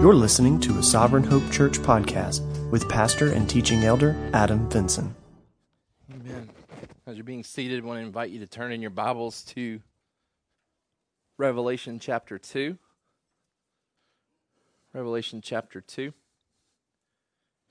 [0.00, 2.40] You're listening to a Sovereign Hope Church podcast
[2.70, 5.14] with pastor and teaching elder Adam Vinson.
[6.10, 6.48] Amen.
[7.06, 9.82] As you're being seated, I want to invite you to turn in your Bibles to
[11.36, 12.78] Revelation chapter 2.
[14.94, 16.14] Revelation chapter 2.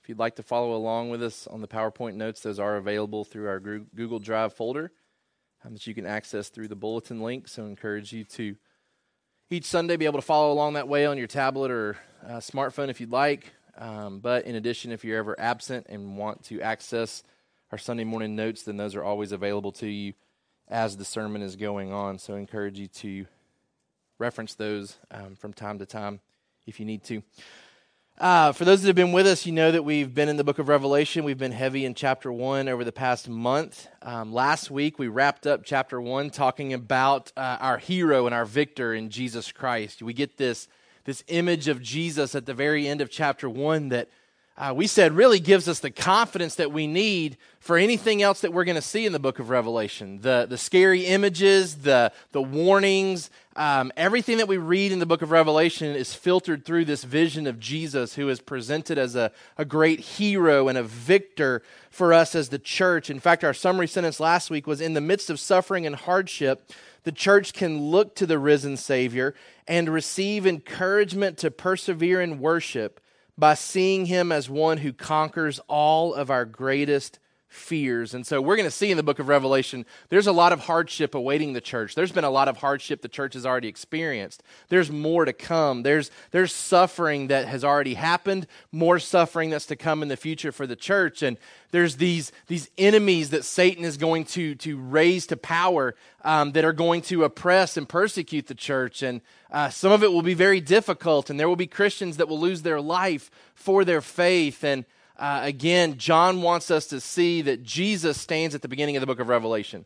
[0.00, 3.24] If you'd like to follow along with us on the PowerPoint notes, those are available
[3.24, 4.92] through our Google Drive folder
[5.64, 7.48] um, that you can access through the bulletin link.
[7.48, 8.54] So I encourage you to
[9.52, 12.88] each Sunday be able to follow along that way on your tablet or uh, smartphone
[12.88, 13.52] if you'd like.
[13.76, 17.24] Um, but in addition, if you're ever absent and want to access
[17.72, 20.14] our Sunday morning notes, then those are always available to you
[20.68, 22.18] as the sermon is going on.
[22.18, 23.26] So I encourage you to
[24.20, 26.20] reference those um, from time to time
[26.66, 27.22] if you need to.
[28.20, 30.44] Uh, for those that have been with us, you know that we've been in the
[30.44, 31.24] book of Revelation.
[31.24, 33.88] We've been heavy in chapter one over the past month.
[34.02, 38.44] Um, last week, we wrapped up chapter one talking about uh, our hero and our
[38.44, 40.02] victor in Jesus Christ.
[40.02, 40.68] We get this,
[41.06, 44.10] this image of Jesus at the very end of chapter one that
[44.60, 48.52] uh, we said really gives us the confidence that we need for anything else that
[48.52, 50.20] we're going to see in the book of Revelation.
[50.20, 55.22] The, the scary images, the, the warnings, um, everything that we read in the book
[55.22, 59.64] of Revelation is filtered through this vision of Jesus, who is presented as a, a
[59.64, 63.08] great hero and a victor for us as the church.
[63.08, 66.70] In fact, our summary sentence last week was In the midst of suffering and hardship,
[67.04, 69.34] the church can look to the risen Savior
[69.66, 73.00] and receive encouragement to persevere in worship
[73.40, 77.18] by seeing him as one who conquers all of our greatest
[77.50, 78.14] fears.
[78.14, 80.60] And so we're going to see in the book of Revelation, there's a lot of
[80.60, 81.96] hardship awaiting the church.
[81.96, 84.44] There's been a lot of hardship the church has already experienced.
[84.68, 85.82] There's more to come.
[85.82, 90.52] There's, there's suffering that has already happened, more suffering that's to come in the future
[90.52, 91.22] for the church.
[91.22, 91.38] And
[91.72, 96.64] there's these, these enemies that Satan is going to, to raise to power um, that
[96.64, 99.02] are going to oppress and persecute the church.
[99.02, 102.28] And uh, some of it will be very difficult, and there will be Christians that
[102.28, 104.62] will lose their life for their faith.
[104.62, 104.84] And
[105.20, 109.06] uh, again, John wants us to see that Jesus stands at the beginning of the
[109.06, 109.84] book of Revelation,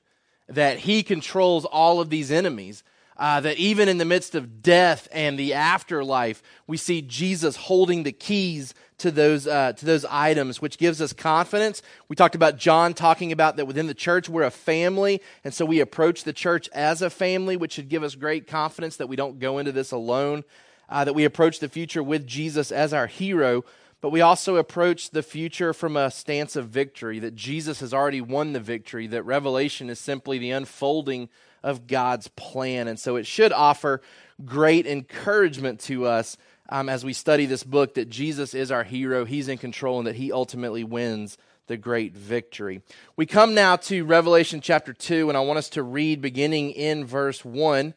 [0.48, 2.84] that he controls all of these enemies.
[3.16, 8.02] Uh, that even in the midst of death and the afterlife, we see Jesus holding
[8.02, 11.80] the keys to those uh, to those items, which gives us confidence.
[12.08, 15.64] We talked about John talking about that within the church we're a family, and so
[15.64, 19.14] we approach the church as a family, which should give us great confidence that we
[19.14, 20.42] don't go into this alone.
[20.88, 23.64] Uh, that we approach the future with Jesus as our hero,
[24.04, 28.20] but we also approach the future from a stance of victory, that Jesus has already
[28.20, 31.30] won the victory, that Revelation is simply the unfolding
[31.62, 32.86] of God's plan.
[32.86, 34.02] And so it should offer
[34.44, 36.36] great encouragement to us
[36.68, 40.06] um, as we study this book that Jesus is our hero, He's in control, and
[40.06, 42.82] that He ultimately wins the great victory.
[43.16, 47.06] We come now to Revelation chapter 2, and I want us to read beginning in
[47.06, 47.94] verse 1.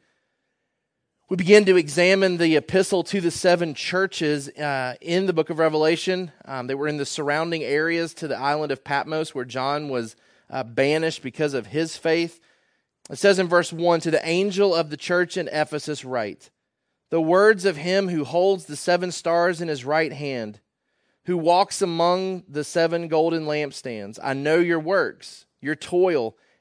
[1.30, 5.60] We begin to examine the epistle to the seven churches uh, in the book of
[5.60, 6.32] Revelation.
[6.46, 10.16] Um, they were in the surrounding areas to the island of Patmos where John was
[10.50, 12.40] uh, banished because of his faith.
[13.10, 16.50] It says in verse 1 To the angel of the church in Ephesus, write,
[17.10, 20.62] The words of him who holds the seven stars in his right hand,
[21.26, 24.18] who walks among the seven golden lampstands.
[24.24, 26.38] I know your works, your toil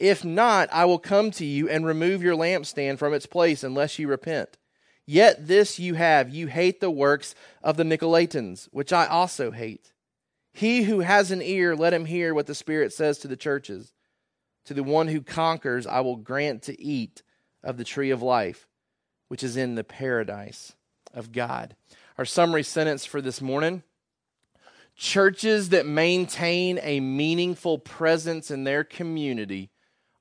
[0.00, 3.98] If not, I will come to you and remove your lampstand from its place unless
[3.98, 4.56] you repent.
[5.06, 9.92] Yet this you have you hate the works of the Nicolaitans, which I also hate.
[10.54, 13.92] He who has an ear, let him hear what the Spirit says to the churches.
[14.64, 17.22] To the one who conquers, I will grant to eat
[17.62, 18.66] of the tree of life,
[19.28, 20.72] which is in the paradise
[21.12, 21.76] of God.
[22.16, 23.82] Our summary sentence for this morning
[24.96, 29.70] churches that maintain a meaningful presence in their community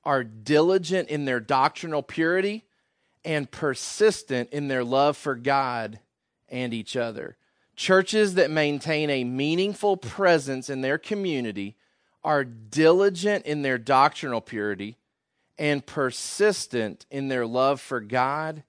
[0.04, 2.66] are diligent in their doctrinal purity
[3.26, 6.00] and persistent in their love for God
[6.48, 7.38] and each other.
[7.76, 11.78] Churches that maintain a meaningful presence in their community
[12.24, 14.98] are diligent in their doctrinal purity
[15.58, 18.64] and persistent in their love for God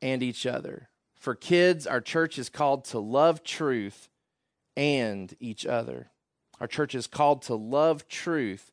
[0.00, 0.88] and each other.
[1.14, 4.08] For kids, our church is called to love truth
[4.76, 6.10] and each other.
[6.60, 8.71] Our church is called to love truth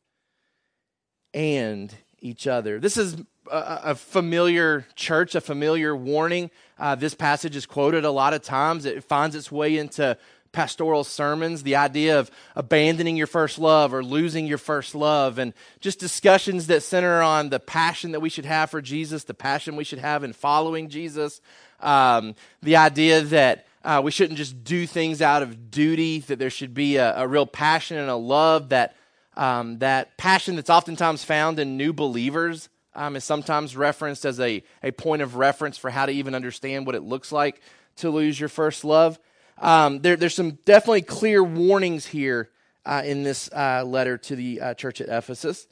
[1.34, 2.80] and each other.
[2.80, 3.16] This is
[3.52, 6.52] a, a familiar church, a familiar warning.
[6.78, 8.86] Uh, this passage is quoted a lot of times.
[8.86, 10.18] It finds its way into
[10.52, 15.54] pastoral sermons, the idea of abandoning your first love or losing your first love, and
[15.80, 19.76] just discussions that center on the passion that we should have for Jesus, the passion
[19.76, 21.40] we should have in following Jesus,
[21.82, 22.34] um,
[22.64, 26.74] the idea that uh, we shouldn't just do things out of duty, that there should
[26.74, 28.96] be a, a real passion and a love that.
[29.36, 34.64] Um, that passion that's oftentimes found in new believers um, is sometimes referenced as a,
[34.84, 37.62] a point of reference for how to even understand what it looks like
[37.98, 39.20] to lose your first love.
[39.58, 42.50] Um, there, there's some definitely clear warnings here
[42.86, 45.68] uh, in this uh, letter to the uh, church at Ephesus.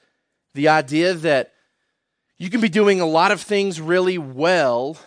[0.53, 1.53] The idea that
[2.37, 4.97] you can be doing a lot of things really well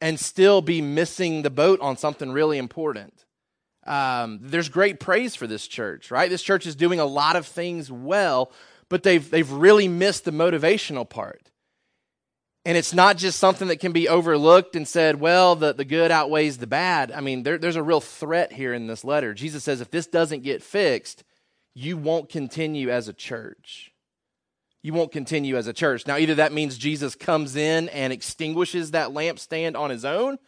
[0.00, 3.24] and still be missing the boat on something really important.
[3.88, 6.28] Um, there's great praise for this church, right?
[6.28, 8.52] This church is doing a lot of things well,
[8.90, 11.50] but they've, they've really missed the motivational part.
[12.66, 16.10] And it's not just something that can be overlooked and said, well, the, the good
[16.10, 17.10] outweighs the bad.
[17.12, 19.32] I mean, there, there's a real threat here in this letter.
[19.32, 21.24] Jesus says, if this doesn't get fixed,
[21.74, 23.90] you won't continue as a church.
[24.82, 26.06] You won't continue as a church.
[26.06, 30.38] Now, either that means Jesus comes in and extinguishes that lampstand on his own,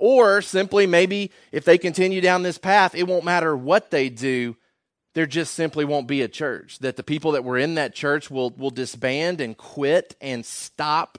[0.00, 4.56] or simply maybe if they continue down this path, it won't matter what they do,
[5.14, 6.78] there just simply won't be a church.
[6.80, 11.18] That the people that were in that church will, will disband and quit and stop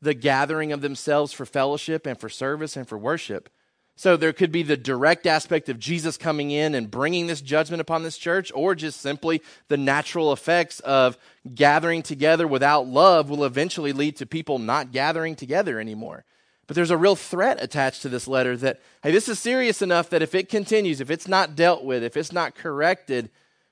[0.00, 3.48] the gathering of themselves for fellowship and for service and for worship.
[3.96, 7.80] So there could be the direct aspect of Jesus coming in and bringing this judgment
[7.80, 11.18] upon this church, or just simply the natural effects of
[11.52, 16.24] gathering together without love will eventually lead to people not gathering together anymore.
[16.68, 20.10] But there's a real threat attached to this letter that, hey, this is serious enough
[20.10, 23.30] that if it continues, if it's not dealt with, if it's not corrected,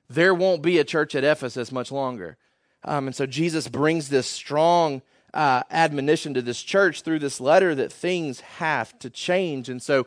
[0.09, 2.39] there won't be a church at Ephesus much longer.
[2.85, 5.03] Um, and so Jesus brings this strong
[5.35, 9.69] uh, admonition to this church through this letter that things have to change.
[9.69, 10.07] And so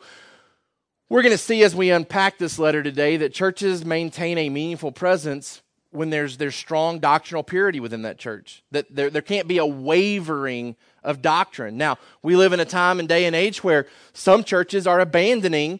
[1.10, 4.92] we're going to see as we unpack this letter today that churches maintain a meaningful
[4.92, 5.62] presence
[5.92, 8.64] when there's there's strong doctrinal purity within that church.
[8.72, 11.78] That there, there can't be a wavering of doctrine.
[11.78, 15.80] Now, we live in a time and day and age where some churches are abandoning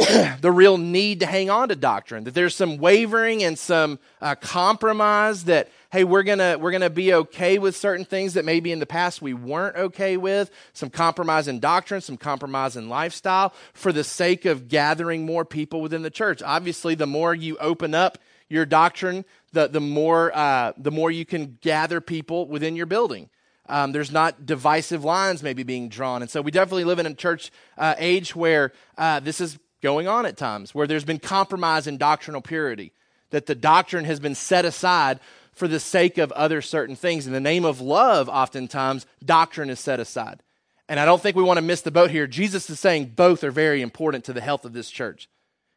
[0.40, 2.24] the real need to hang on to doctrine.
[2.24, 7.12] That there's some wavering and some uh, compromise that hey, we're gonna we're gonna be
[7.12, 11.48] okay with certain things that maybe in the past we weren't okay with, some compromise
[11.48, 16.10] in doctrine, some compromise in lifestyle, for the sake of gathering more people within the
[16.10, 16.42] church.
[16.42, 18.18] Obviously, the more you open up
[18.48, 23.28] your doctrine, the the more uh, the more you can gather people within your building.
[23.70, 27.14] Um, there's not divisive lines maybe being drawn, and so we definitely live in a
[27.14, 31.86] church uh, age where uh, this is going on at times, where there's been compromise
[31.86, 32.92] in doctrinal purity,
[33.30, 35.20] that the doctrine has been set aside
[35.52, 37.26] for the sake of other certain things.
[37.26, 40.42] In the name of love, oftentimes, doctrine is set aside.
[40.88, 42.26] And I don't think we want to miss the boat here.
[42.26, 45.28] Jesus is saying both are very important to the health of this church.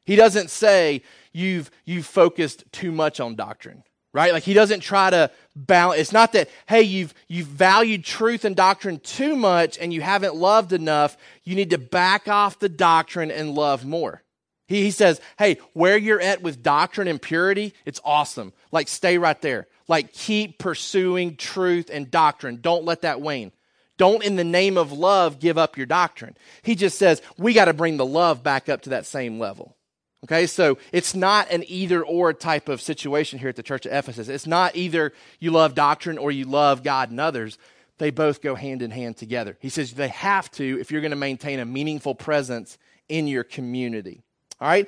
[0.05, 4.31] He doesn't say you've, you've focused too much on doctrine, right?
[4.31, 5.99] Like he doesn't try to balance.
[5.99, 10.35] It's not that, hey, you've, you've valued truth and doctrine too much and you haven't
[10.35, 11.17] loved enough.
[11.43, 14.21] You need to back off the doctrine and love more.
[14.67, 18.53] He, he says, hey, where you're at with doctrine and purity, it's awesome.
[18.71, 19.67] Like, stay right there.
[19.87, 22.59] Like, keep pursuing truth and doctrine.
[22.61, 23.51] Don't let that wane.
[23.97, 26.35] Don't, in the name of love, give up your doctrine.
[26.61, 29.75] He just says, we got to bring the love back up to that same level.
[30.23, 33.91] Okay, so it's not an either or type of situation here at the church of
[33.91, 34.29] Ephesus.
[34.29, 37.57] It's not either you love doctrine or you love God and others.
[37.97, 39.57] They both go hand in hand together.
[39.59, 42.77] He says they have to if you're going to maintain a meaningful presence
[43.09, 44.21] in your community.
[44.61, 44.87] All right?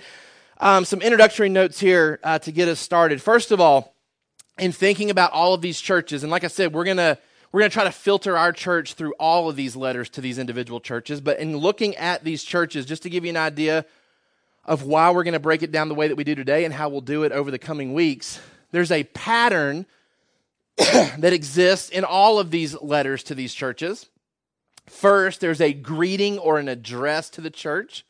[0.59, 3.21] Um, some introductory notes here uh, to get us started.
[3.21, 3.93] First of all,
[4.57, 7.17] in thinking about all of these churches, and like I said, we're going to
[7.51, 10.39] we're going to try to filter our church through all of these letters to these
[10.39, 11.21] individual churches.
[11.21, 13.85] But in looking at these churches, just to give you an idea
[14.65, 16.73] of why we're going to break it down the way that we do today and
[16.73, 18.39] how we'll do it over the coming weeks,
[18.71, 19.85] there's a pattern
[20.77, 24.09] that exists in all of these letters to these churches.
[24.87, 28.05] First, there's a greeting or an address to the church.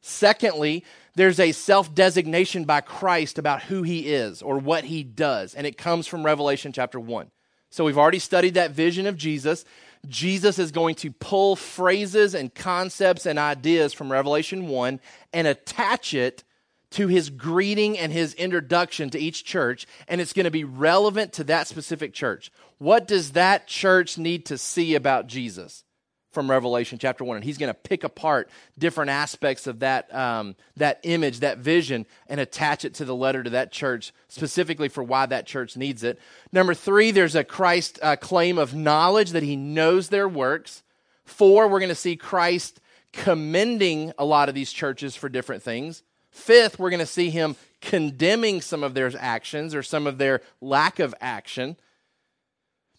[0.00, 5.54] Secondly, there's a self designation by Christ about who he is or what he does,
[5.54, 7.30] and it comes from Revelation chapter 1.
[7.70, 9.64] So we've already studied that vision of Jesus.
[10.08, 15.00] Jesus is going to pull phrases and concepts and ideas from Revelation 1
[15.32, 16.42] and attach it
[16.90, 21.32] to his greeting and his introduction to each church, and it's going to be relevant
[21.34, 22.50] to that specific church.
[22.78, 25.84] What does that church need to see about Jesus?
[26.32, 27.36] From Revelation chapter 1.
[27.36, 32.06] And he's going to pick apart different aspects of that, um, that image, that vision,
[32.28, 36.02] and attach it to the letter to that church, specifically for why that church needs
[36.02, 36.18] it.
[36.52, 40.82] Number three, there's a Christ uh, claim of knowledge that he knows their works.
[41.24, 42.80] Four, we're going to see Christ
[43.12, 46.02] commending a lot of these churches for different things.
[46.30, 50.40] Fifth, we're going to see him condemning some of their actions or some of their
[50.60, 51.76] lack of action.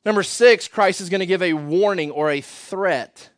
[0.06, 3.30] Number six, Christ is going to give a warning or a threat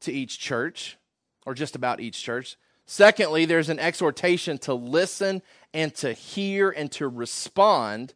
[0.00, 0.96] to each church,
[1.44, 2.56] or just about each church.
[2.86, 8.14] Secondly, there's an exhortation to listen and to hear and to respond.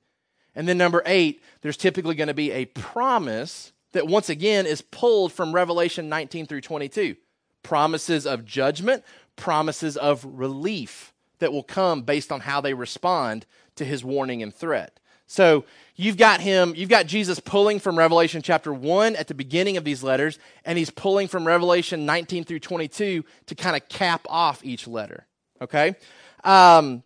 [0.55, 4.83] And then number eight, there's typically going to be a promise that once again is
[4.83, 7.17] pulled from Revelation 19 through 22.
[7.63, 9.05] Promises of judgment,
[9.37, 13.47] promises of relief that will come based on how they respond
[13.77, 15.01] to his warning and threat.
[15.31, 19.77] So you've got him, you've got Jesus pulling from Revelation chapter 1 at the beginning
[19.77, 24.27] of these letters, and he's pulling from Revelation 19 through 22 to kind of cap
[24.29, 25.29] off each letter.
[25.63, 25.95] Okay?
[26.43, 27.05] Um,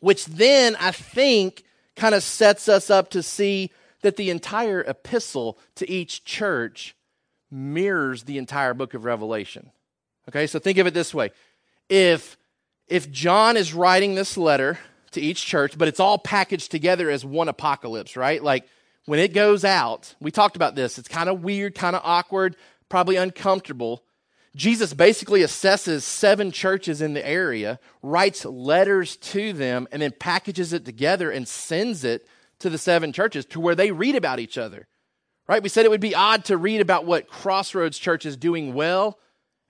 [0.00, 1.64] which then I think
[1.96, 3.70] kind of sets us up to see
[4.02, 6.94] that the entire epistle to each church
[7.50, 9.70] mirrors the entire book of Revelation.
[10.28, 11.30] Okay, so think of it this way.
[11.88, 12.36] If
[12.86, 14.78] if John is writing this letter
[15.16, 18.42] to each church, but it's all packaged together as one apocalypse, right?
[18.42, 18.66] Like
[19.06, 22.56] when it goes out, we talked about this, it's kind of weird, kind of awkward,
[22.88, 24.04] probably uncomfortable.
[24.54, 30.72] Jesus basically assesses seven churches in the area, writes letters to them, and then packages
[30.72, 32.26] it together and sends it
[32.60, 34.88] to the seven churches to where they read about each other.
[35.48, 35.62] Right?
[35.62, 39.18] We said it would be odd to read about what Crossroads Church is doing well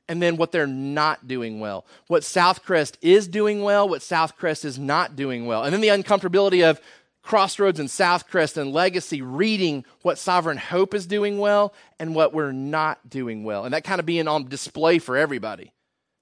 [0.09, 1.85] and then what they're not doing well.
[2.07, 5.65] What Southcrest is doing well, what Southcrest is not doing well.
[5.65, 6.81] And then the uncomfortability of
[7.23, 12.53] Crossroads and Southcrest and Legacy reading what Sovereign Hope is doing well and what we're
[12.53, 13.65] not doing well.
[13.65, 15.73] And that kind of being on display for everybody.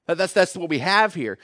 [0.07, 1.38] That's, that's what we have here.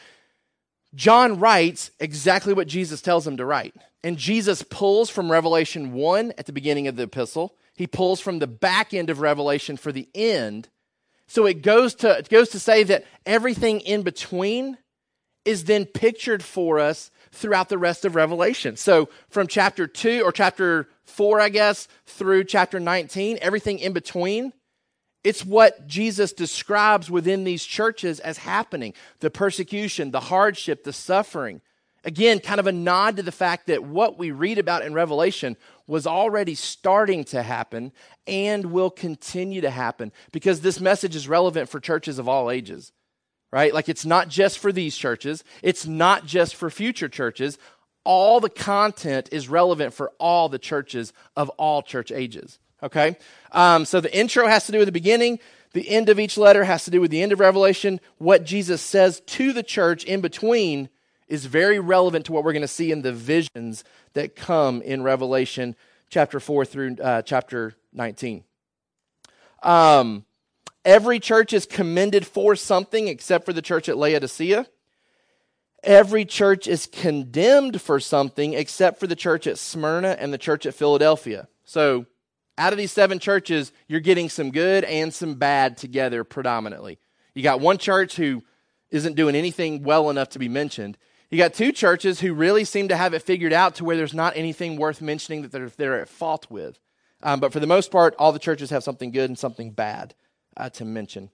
[0.94, 3.74] John writes exactly what Jesus tells him to write.
[4.02, 7.54] And Jesus pulls from Revelation 1 at the beginning of the epistle.
[7.74, 10.68] He pulls from the back end of Revelation for the end
[11.30, 14.76] so it goes to, it goes to say that everything in between
[15.44, 18.74] is then pictured for us throughout the rest of Revelation.
[18.74, 24.52] So from chapter 2 or chapter 4, I guess, through chapter 19, everything in between,
[25.22, 31.60] it's what Jesus describes within these churches as happening the persecution, the hardship, the suffering.
[32.04, 35.56] Again, kind of a nod to the fact that what we read about in Revelation
[35.86, 37.92] was already starting to happen
[38.26, 42.92] and will continue to happen because this message is relevant for churches of all ages,
[43.52, 43.74] right?
[43.74, 47.58] Like it's not just for these churches, it's not just for future churches.
[48.04, 53.18] All the content is relevant for all the churches of all church ages, okay?
[53.52, 55.38] Um, so the intro has to do with the beginning.
[55.72, 58.00] The end of each letter has to do with the end of Revelation.
[58.16, 60.88] What Jesus says to the church in between
[61.30, 65.02] is very relevant to what we're going to see in the visions that come in
[65.02, 65.76] Revelation
[66.10, 68.44] chapter 4 through uh, chapter 19.
[69.62, 70.24] Um,
[70.84, 74.66] every church is commended for something except for the church at Laodicea.
[75.82, 80.66] Every church is condemned for something except for the church at Smyrna and the church
[80.66, 81.48] at Philadelphia.
[81.64, 82.06] So,
[82.58, 86.98] out of these seven churches, you're getting some good and some bad together predominantly.
[87.34, 88.42] You got one church who
[88.90, 90.98] isn't doing anything well enough to be mentioned,
[91.30, 94.14] you got two churches who really seem to have it figured out to where there's
[94.14, 96.78] not anything worth mentioning that they're, they're at fault with.
[97.22, 100.14] Um, but for the most part, all the churches have something good and something bad
[100.56, 101.30] uh, to mention.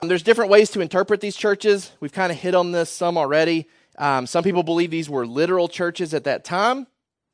[0.00, 1.90] Um, there's different ways to interpret these churches.
[1.98, 3.68] We've kind of hit on this some already.
[3.98, 6.86] Um, some people believe these were literal churches at that time.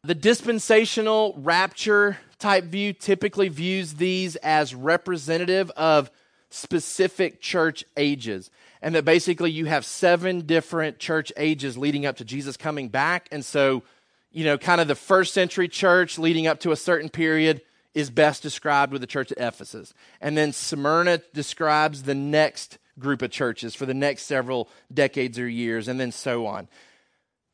[0.03, 6.11] The dispensational rapture type view typically views these as representative of
[6.49, 8.51] specific church ages
[8.83, 13.29] and that basically you have seven different church ages leading up to Jesus coming back.
[13.31, 13.83] And so,
[14.31, 17.63] you know, kind of the first century church leading up to a certain period
[17.95, 19.93] is best described with the church at Ephesus.
[20.21, 25.49] And then Smyrna describes the next group of churches for the next several decades or
[25.49, 26.69] years, and then so on.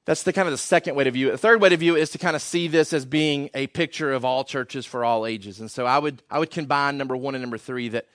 [0.05, 1.33] That's the kind of the second way to view it.
[1.33, 3.67] The third way to view it is to kind of see this as being a
[3.67, 5.59] picture of all churches for all ages.
[5.59, 8.07] And so I would I would combine number one and number three that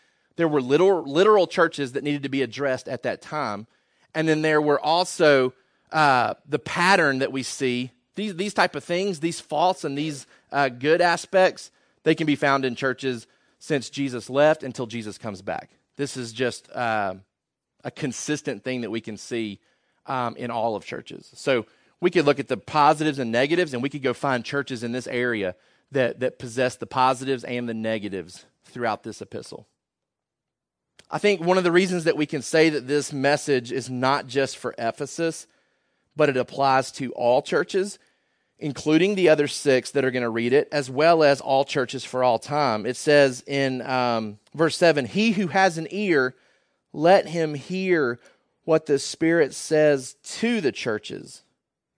[0.42, 3.68] there were literal, literal churches that needed to be addressed at that time.
[4.16, 5.54] And then there were also
[5.92, 7.92] uh, the pattern that we see.
[8.16, 11.70] These, these type of things, these faults and these uh, good aspects,
[12.02, 13.28] they can be found in churches
[13.60, 15.70] since Jesus left until Jesus comes back.
[15.96, 17.14] This is just uh,
[17.84, 19.60] a consistent thing that we can see
[20.08, 21.30] um, in all of churches.
[21.36, 21.68] So
[22.00, 24.92] we could look at the positives and negatives, and we could go find churches in
[24.92, 25.56] this area
[25.92, 29.68] that, that possess the positives and the negatives throughout this epistle.
[31.14, 34.28] I think one of the reasons that we can say that this message is not
[34.28, 35.46] just for Ephesus,
[36.16, 38.00] but it applies to all churches,
[38.60, 42.06] including the other six that are going to read it, as well as all churches
[42.06, 42.86] for all time.
[42.86, 46.34] It says in um, verse 7 He who has an ear,
[46.94, 48.18] let him hear
[48.64, 51.42] what the Spirit says to the churches,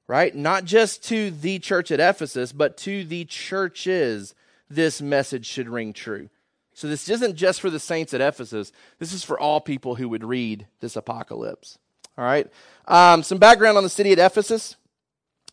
[0.08, 0.34] right?
[0.36, 4.34] Not just to the church at Ephesus, but to the churches,
[4.72, 6.30] this message should ring true.
[6.74, 10.10] So this isn't just for the saints at Ephesus, this is for all people who
[10.10, 11.78] would read this apocalypse.
[12.18, 12.48] All right.
[12.88, 14.76] Um, some background on the city at Ephesus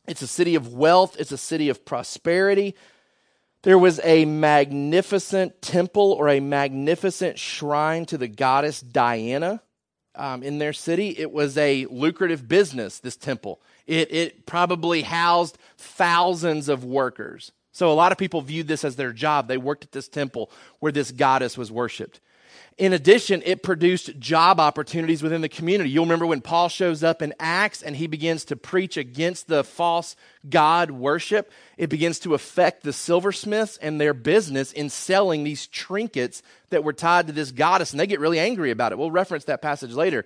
[0.06, 2.74] it's a city of wealth, it's a city of prosperity.
[3.62, 9.62] There was a magnificent temple or a magnificent shrine to the goddess Diana
[10.14, 11.10] um, in their city.
[11.16, 13.60] It was a lucrative business, this temple.
[13.86, 17.52] It, it probably housed thousands of workers.
[17.72, 19.48] So a lot of people viewed this as their job.
[19.48, 20.50] They worked at this temple
[20.80, 22.20] where this goddess was worshiped.
[22.78, 25.90] In addition, it produced job opportunities within the community.
[25.90, 29.62] You'll remember when Paul shows up in Acts and he begins to preach against the
[29.62, 30.16] false
[30.48, 36.42] God worship, it begins to affect the silversmiths and their business in selling these trinkets
[36.70, 38.98] that were tied to this goddess, and they get really angry about it.
[38.98, 40.24] We'll reference that passage later.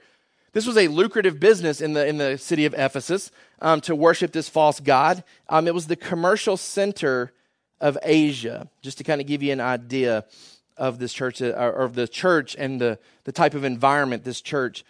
[0.55, 4.31] This was a lucrative business in the, in the city of Ephesus um, to worship
[4.31, 5.25] this false god.
[5.49, 7.33] Um, it was the commercial center
[7.81, 10.25] of Asia, just to kind of give you an idea
[10.77, 14.41] of this church, uh, or of the church and the, the type of environment this
[14.41, 14.85] church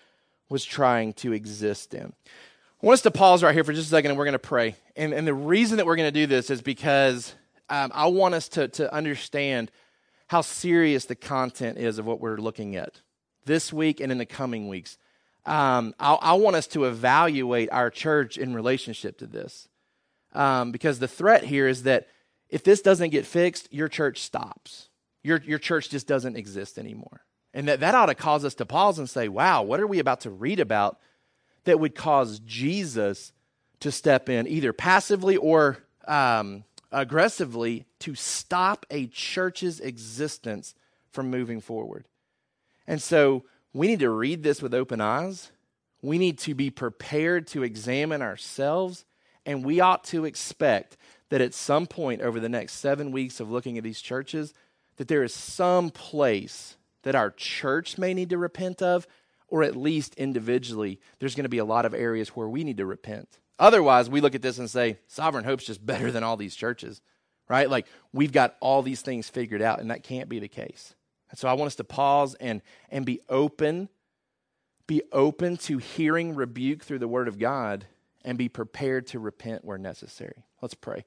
[0.50, 2.12] was trying to exist in.
[2.82, 4.38] I want us to pause right here for just a second and we're going to
[4.38, 4.76] pray.
[4.96, 7.34] And, and the reason that we're going to do this is because
[7.70, 9.70] um, I want us to, to understand
[10.26, 13.00] how serious the content is of what we're looking at
[13.46, 14.98] this week and in the coming weeks.
[15.46, 19.68] Um, I, I, want us to evaluate our church in relationship to this.
[20.32, 22.08] Um, because the threat here is that
[22.48, 24.88] if this doesn't get fixed, your church stops
[25.24, 27.24] your, your church just doesn't exist anymore.
[27.52, 29.98] And that, that ought to cause us to pause and say, wow, what are we
[29.98, 31.00] about to read about
[31.64, 33.32] that would cause Jesus
[33.80, 40.74] to step in, either passively or um, aggressively, to stop a church's existence
[41.10, 42.06] from moving forward?
[42.86, 45.50] And so we need to read this with open eyes.
[46.00, 49.04] We need to be prepared to examine ourselves,
[49.44, 50.96] and we ought to expect
[51.30, 54.54] that at some point over the next seven weeks of looking at these churches,
[54.96, 59.06] that there is some place that our church may need to repent of,
[59.48, 62.76] or at least individually, there's going to be a lot of areas where we need
[62.76, 63.38] to repent.
[63.58, 67.00] Otherwise, we look at this and say, Sovereign Hope's just better than all these churches,
[67.48, 67.68] right?
[67.68, 70.94] Like we've got all these things figured out, and that can't be the case.
[71.30, 73.88] And so I want us to pause and, and be open,
[74.86, 77.86] be open to hearing rebuke through the Word of God,
[78.24, 80.44] and be prepared to repent where necessary.
[80.62, 81.04] Let's pray.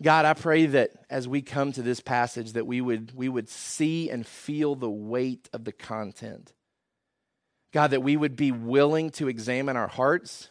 [0.00, 3.48] God, I pray that as we come to this passage that we would we would
[3.48, 6.52] see and feel the weight of the content.
[7.72, 10.50] God, that we would be willing to examine our hearts,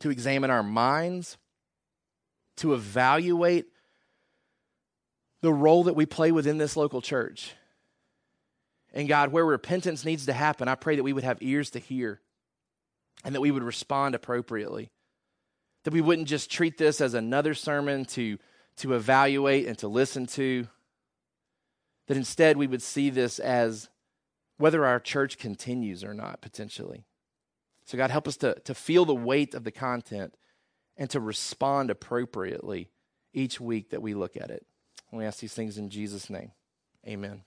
[0.00, 1.36] to examine our minds,
[2.56, 3.66] to evaluate
[5.40, 7.54] the role that we play within this local church.
[8.92, 11.78] And God, where repentance needs to happen, I pray that we would have ears to
[11.78, 12.20] hear
[13.24, 14.90] and that we would respond appropriately.
[15.84, 18.38] That we wouldn't just treat this as another sermon to
[18.76, 20.66] to evaluate and to listen to.
[22.06, 23.88] That instead we would see this as
[24.58, 27.04] whether our church continues or not, potentially.
[27.84, 30.34] So, God, help us to, to feel the weight of the content
[30.96, 32.90] and to respond appropriately
[33.32, 34.64] each week that we look at it.
[35.10, 36.52] And we ask these things in Jesus' name.
[37.06, 37.42] Amen.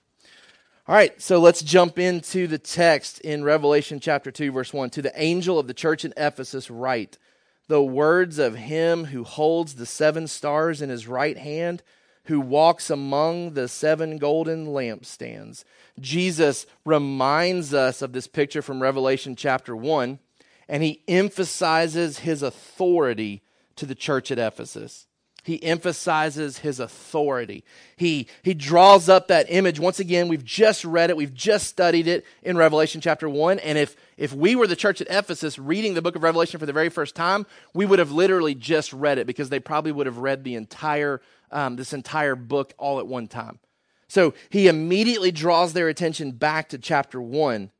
[0.88, 4.90] All right, so let's jump into the text in Revelation chapter 2, verse 1.
[4.90, 7.18] To the angel of the church in Ephesus, write
[7.66, 11.82] the words of him who holds the seven stars in his right hand,
[12.26, 15.64] who walks among the seven golden lampstands.
[15.98, 20.20] Jesus reminds us of this picture from Revelation chapter 1,
[20.68, 23.42] and he emphasizes his authority
[23.74, 25.08] to the church at Ephesus
[25.46, 27.62] he emphasizes his authority.
[27.96, 29.78] He, he draws up that image.
[29.78, 33.60] Once again, we've just read it, we've just studied it in Revelation chapter 1.
[33.60, 36.66] And if, if we were the church at Ephesus reading the book of Revelation for
[36.66, 40.06] the very first time, we would have literally just read it because they probably would
[40.06, 43.60] have read the entire, um, this entire book all at one time.
[44.08, 47.70] So he immediately draws their attention back to chapter 1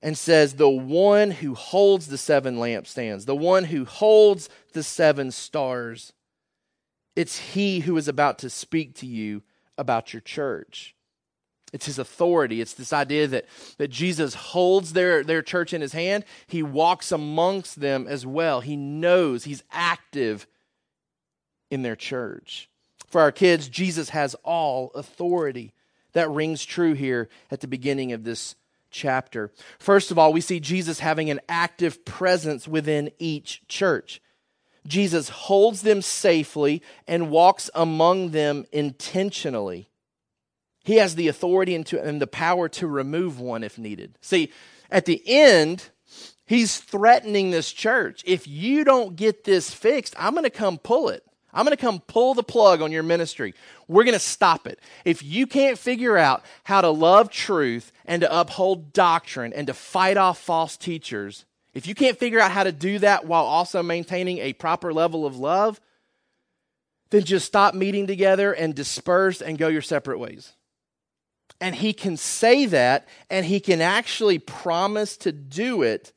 [0.00, 5.30] and says, The one who holds the seven lampstands, the one who holds the seven
[5.30, 6.14] stars
[7.16, 9.42] it's He who is about to speak to you
[9.76, 10.94] about your church.
[11.72, 12.60] It's his authority.
[12.60, 13.46] It's this idea that,
[13.78, 16.24] that Jesus holds their, their church in his hand.
[16.46, 18.60] He walks amongst them as well.
[18.60, 20.46] He knows he's active
[21.70, 22.70] in their church.
[23.08, 25.72] For our kids, Jesus has all authority.
[26.12, 28.54] That rings true here at the beginning of this
[28.90, 29.52] chapter.
[29.78, 34.22] First of all, we see Jesus having an active presence within each church.
[34.86, 39.88] Jesus holds them safely and walks among them intentionally.
[40.84, 44.16] He has the authority and, to, and the power to remove one if needed.
[44.20, 44.52] See,
[44.90, 45.90] at the end,
[46.46, 48.22] he's threatening this church.
[48.24, 51.24] If you don't get this fixed, I'm going to come pull it.
[51.52, 53.54] I'm going to come pull the plug on your ministry.
[53.88, 54.78] We're going to stop it.
[55.04, 59.74] If you can't figure out how to love truth and to uphold doctrine and to
[59.74, 61.46] fight off false teachers,
[61.76, 65.26] if you can't figure out how to do that while also maintaining a proper level
[65.26, 65.78] of love,
[67.10, 70.54] then just stop meeting together and disperse and go your separate ways.
[71.60, 76.14] And he can say that, and he can actually promise to do it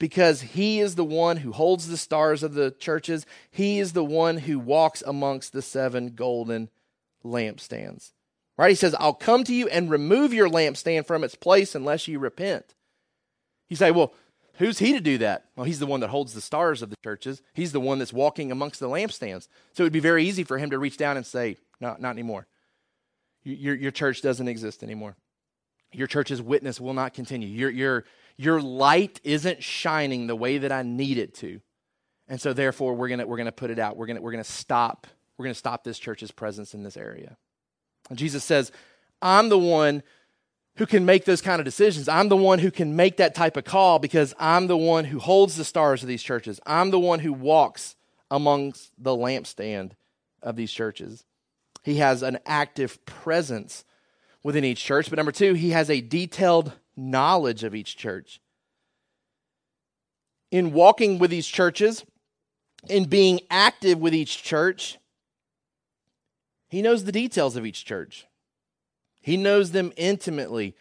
[0.00, 3.24] because he is the one who holds the stars of the churches.
[3.52, 6.70] He is the one who walks amongst the seven golden
[7.24, 8.10] lampstands.
[8.56, 8.70] Right?
[8.70, 12.18] He says, I'll come to you and remove your lampstand from its place unless you
[12.18, 12.74] repent.
[13.68, 14.12] You say, well,
[14.58, 15.46] who's he to do that?
[15.56, 17.42] Well, he's the one that holds the stars of the churches.
[17.54, 19.48] He's the one that's walking amongst the lampstands.
[19.72, 22.10] So it would be very easy for him to reach down and say, no, not
[22.10, 22.46] anymore.
[23.44, 25.16] Your, your church doesn't exist anymore.
[25.92, 27.48] Your church's witness will not continue.
[27.48, 28.04] Your, your,
[28.36, 31.60] your light isn't shining the way that I need it to.
[32.28, 33.96] And so therefore we're gonna we're gonna put it out.
[33.96, 37.36] We're gonna we're gonna stop, we're gonna stop this church's presence in this area.
[38.10, 38.70] And Jesus says,
[39.22, 40.02] I'm the one
[40.78, 42.08] who can make those kind of decisions.
[42.08, 45.18] I'm the one who can make that type of call because I'm the one who
[45.18, 46.60] holds the stars of these churches.
[46.64, 47.96] I'm the one who walks
[48.30, 49.92] amongst the lampstand
[50.40, 51.24] of these churches.
[51.82, 53.84] He has an active presence
[54.44, 55.10] within each church.
[55.10, 58.40] But number two, he has a detailed knowledge of each church.
[60.52, 62.04] In walking with these churches,
[62.88, 64.96] in being active with each church,
[66.68, 68.27] he knows the details of each church.
[69.20, 70.74] He knows them intimately,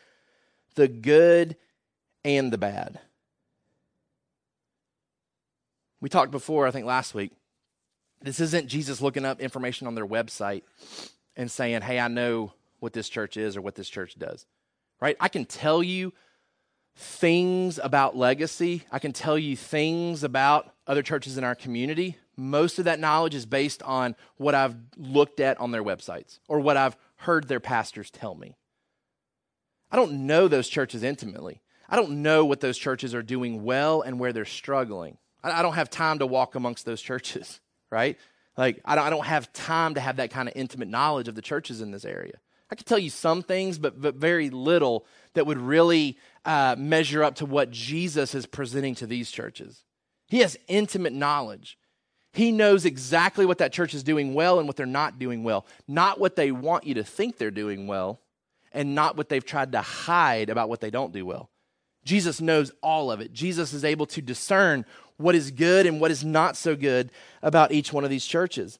[0.75, 1.55] the good
[2.23, 2.99] and the bad.
[5.99, 7.31] We talked before, I think last week.
[8.21, 10.63] This isn't Jesus looking up information on their website
[11.35, 14.45] and saying, hey, I know what this church is or what this church does
[14.99, 15.17] right?
[15.19, 16.13] I can tell you
[16.95, 22.17] things about legacy, I can tell you things about other churches in our community.
[22.35, 26.59] Most of that knowledge is based on what I've looked at on their websites or
[26.59, 28.57] what I've heard their pastors tell me.
[29.91, 31.61] I don't know those churches intimately.
[31.89, 35.17] I don't know what those churches are doing well and where they're struggling.
[35.43, 38.17] I, don't have time to walk amongst those churches, right?
[38.57, 41.79] Like, I don't, have time to have that kind of intimate knowledge of the churches
[41.79, 42.33] in this area.
[42.69, 47.23] I could tell you some things, but, but very little that would really uh, measure
[47.23, 49.83] up to what Jesus is presenting to these churches.
[50.27, 51.77] He has intimate knowledge.
[52.37, 55.65] He knows exactly what that church is doing well and what they're not doing well,
[55.87, 58.19] not what they want you to think they're doing well,
[58.71, 61.49] and not what they've tried to hide about what they don't do well.
[62.05, 63.33] Jesus knows all of it.
[63.33, 64.85] Jesus is able to discern
[65.17, 67.09] what is good and what is not so good
[67.41, 68.77] about each one of these churches.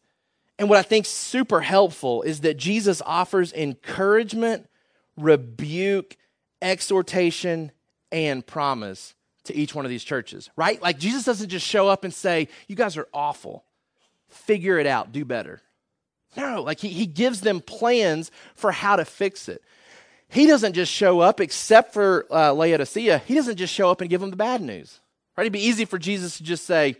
[0.60, 4.70] And what I think super helpful is that Jesus offers encouragement,
[5.17, 6.15] rebuke,
[6.62, 7.72] exhortation,
[8.12, 9.15] and promise
[9.47, 10.81] to each one of these churches, right?
[10.81, 13.63] Like Jesus doesn't just show up and say, You guys are awful.
[14.29, 15.62] Figure it out, do better.
[16.36, 19.63] No, like he, he gives them plans for how to fix it.
[20.29, 24.10] He doesn't just show up, except for uh, Laodicea, he doesn't just show up and
[24.10, 24.99] give them the bad news.
[25.38, 25.43] Right?
[25.43, 26.97] It'd be easy for Jesus to just say,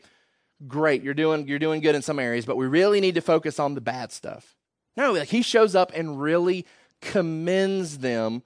[0.66, 3.60] great, you're doing, you're doing good in some areas, but we really need to focus
[3.60, 4.56] on the bad stuff.
[4.96, 6.66] No, like he shows up and really
[7.02, 8.44] commends them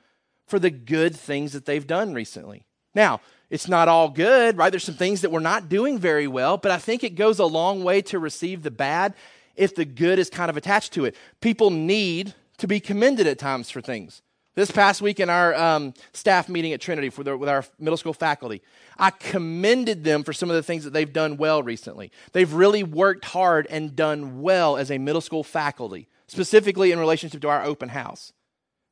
[0.48, 2.66] for the good things that they've done recently.
[2.94, 4.70] Now, it's not all good, right?
[4.70, 7.46] There's some things that we're not doing very well, but I think it goes a
[7.46, 9.14] long way to receive the bad
[9.58, 11.18] if the good is kind of attached to it.
[11.42, 14.22] People need to be commended at times for things.
[14.56, 18.14] This past week in our um, staff meeting at Trinity the, with our middle school
[18.14, 18.62] faculty,
[18.98, 22.12] I commended them for some of the things that they've done well recently.
[22.32, 27.42] They've really worked hard and done well as a middle school faculty, specifically in relationship
[27.42, 28.32] to our open house.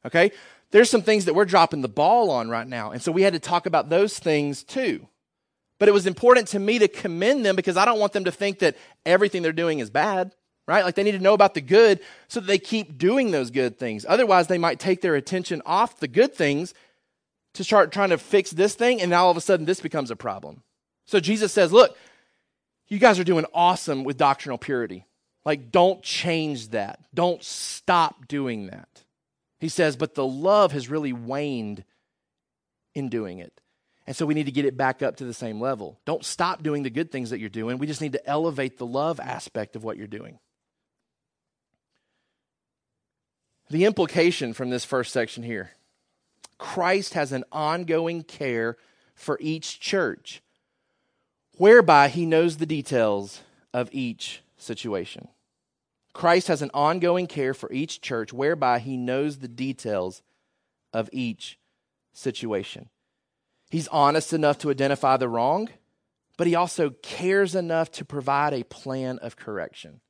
[0.05, 0.31] Okay?
[0.71, 2.91] There's some things that we're dropping the ball on right now.
[2.91, 5.07] And so we had to talk about those things too.
[5.79, 8.31] But it was important to me to commend them because I don't want them to
[8.31, 10.33] think that everything they're doing is bad
[10.69, 10.85] right?
[10.85, 13.79] Like they need to know about the good so that they keep doing those good
[13.79, 14.05] things.
[14.07, 16.75] Otherwise, they might take their attention off the good things
[17.55, 20.11] to start trying to fix this thing, and now all of a sudden this becomes
[20.11, 20.61] a problem.
[21.07, 21.97] So Jesus says, Look,
[22.87, 25.07] you guys are doing awesome with doctrinal purity.
[25.43, 26.99] Like, don't change that.
[27.15, 29.03] Don't stop doing that.
[29.59, 31.83] He says, but the love has really waned
[32.95, 33.59] in doing it.
[34.07, 35.99] And so we need to get it back up to the same level.
[36.05, 37.77] Don't stop doing the good things that you're doing.
[37.77, 40.39] We just need to elevate the love aspect of what you're doing.
[43.69, 45.71] The implication from this first section here
[46.57, 48.77] Christ has an ongoing care
[49.13, 50.41] for each church,
[51.57, 53.41] whereby he knows the details
[53.73, 55.27] of each situation.
[56.19, 60.21] Christ has an ongoing care for each church, whereby he knows the details
[60.91, 61.57] of each
[62.11, 62.89] situation.
[63.69, 65.69] He's honest enough to identify the wrong,
[66.37, 70.01] but he also cares enough to provide a plan of correction.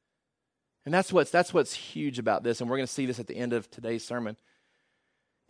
[0.84, 3.28] And that's what's, that's what's huge about this, and we're going to see this at
[3.28, 4.36] the end of today's sermon,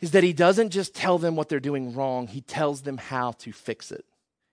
[0.01, 3.31] is that he doesn't just tell them what they're doing wrong, he tells them how
[3.31, 4.03] to fix it.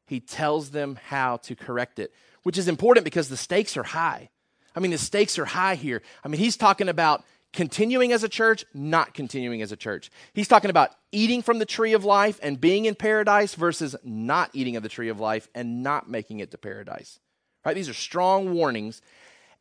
[0.06, 2.14] He tells them how to correct it,
[2.44, 4.30] which is important because the stakes are high.
[4.76, 6.02] I mean, the stakes are high here.
[6.22, 10.10] I mean, he's talking about continuing as a church, not continuing as a church.
[10.34, 14.50] He's talking about eating from the tree of life and being in paradise versus not
[14.52, 17.18] eating of the tree of life and not making it to paradise.
[17.64, 17.74] Right?
[17.74, 19.00] These are strong warnings,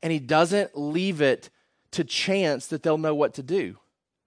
[0.03, 1.49] and he doesn't leave it
[1.91, 3.77] to chance that they'll know what to do.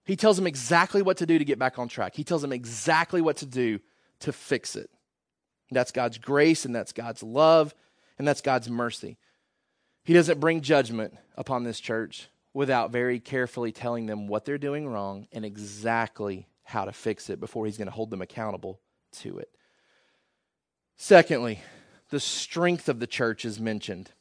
[0.05, 2.15] He tells them exactly what to do to get back on track.
[2.15, 3.79] He tells them exactly what to do
[4.21, 4.89] to fix it.
[5.69, 7.75] That's God's grace and that's God's love
[8.17, 9.17] and that's God's mercy.
[10.03, 14.87] He doesn't bring judgment upon this church without very carefully telling them what they're doing
[14.87, 18.79] wrong and exactly how to fix it before he's going to hold them accountable
[19.11, 19.49] to it.
[20.97, 21.61] Secondly,
[22.09, 24.11] the strength of the church is mentioned.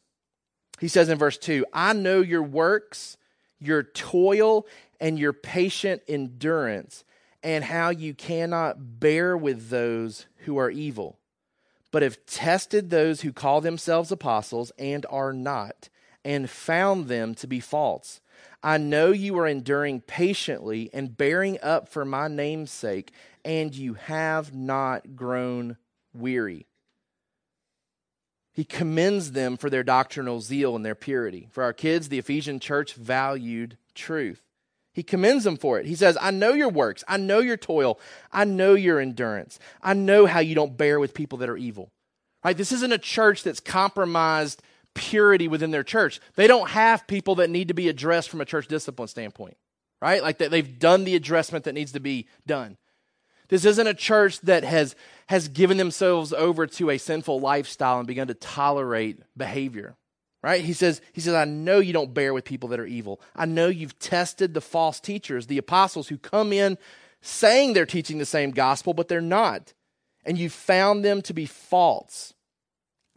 [0.78, 3.16] He says in verse 2 I know your works,
[3.58, 4.66] your toil,
[5.00, 7.04] and your patient endurance,
[7.42, 11.18] and how you cannot bear with those who are evil,
[11.90, 15.88] but have tested those who call themselves apostles and are not
[16.24, 18.20] and found them to be false.
[18.62, 23.12] I know you are enduring patiently and bearing up for my name's sake,
[23.44, 25.76] and you have not grown
[26.12, 26.66] weary.
[28.52, 31.46] He commends them for their doctrinal zeal and their purity.
[31.52, 34.42] For our kids, the Ephesian church valued truth.
[34.98, 35.86] He commends them for it.
[35.86, 37.04] He says, I know your works.
[37.06, 38.00] I know your toil.
[38.32, 39.60] I know your endurance.
[39.80, 41.92] I know how you don't bear with people that are evil.
[42.44, 42.56] Right?
[42.56, 44.60] This isn't a church that's compromised
[44.94, 46.20] purity within their church.
[46.34, 49.56] They don't have people that need to be addressed from a church discipline standpoint,
[50.02, 50.20] right?
[50.20, 52.76] Like that they've done the addressment that needs to be done.
[53.50, 54.96] This isn't a church that has
[55.28, 59.94] has given themselves over to a sinful lifestyle and begun to tolerate behavior.
[60.42, 60.64] Right?
[60.64, 63.20] He says, he says, I know you don't bear with people that are evil.
[63.34, 66.78] I know you've tested the false teachers, the apostles who come in
[67.20, 69.74] saying they're teaching the same gospel, but they're not.
[70.24, 72.34] And you found them to be false.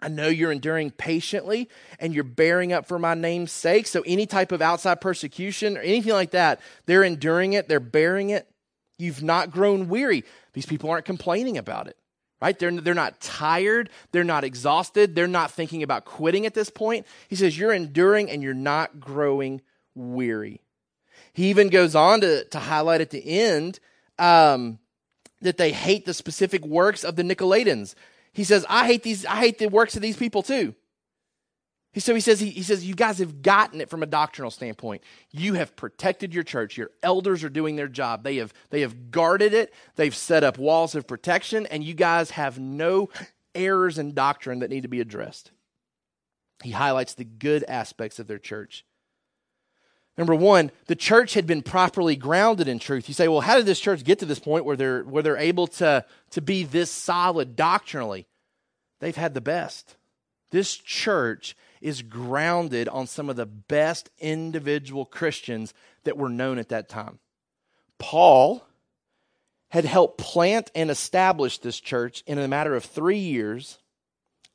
[0.01, 3.86] I know you're enduring patiently and you're bearing up for my name's sake.
[3.86, 8.31] So, any type of outside persecution or anything like that, they're enduring it, they're bearing
[8.31, 8.47] it.
[8.97, 10.23] You've not grown weary.
[10.53, 11.97] These people aren't complaining about it,
[12.41, 12.58] right?
[12.58, 17.06] They're, they're not tired, they're not exhausted, they're not thinking about quitting at this point.
[17.27, 19.62] He says, You're enduring and you're not growing
[19.95, 20.62] weary.
[21.34, 23.80] He even goes on to, to highlight at the end
[24.19, 24.80] um,
[25.41, 27.95] that they hate the specific works of the Nicolaitans.
[28.34, 30.75] He says, I hate these, I hate the works of these people too.
[31.97, 35.04] So he says, he, he says, you guys have gotten it from a doctrinal standpoint.
[35.30, 36.77] You have protected your church.
[36.77, 38.23] Your elders are doing their job.
[38.23, 39.73] They have, they have guarded it.
[39.97, 43.10] They've set up walls of protection, and you guys have no
[43.54, 45.51] errors in doctrine that need to be addressed.
[46.63, 48.86] He highlights the good aspects of their church.
[50.17, 53.10] Number one, the church had been properly grounded in truth.
[53.10, 55.38] You say, well, how did this church get to this point where they're, where they're
[55.38, 58.27] able to, to be this solid doctrinally?
[58.99, 59.97] They've had the best.
[60.51, 66.70] This church is grounded on some of the best individual Christians that were known at
[66.70, 67.20] that time.
[67.98, 68.63] Paul
[69.70, 73.80] had helped plant and establish this church in a matter of three years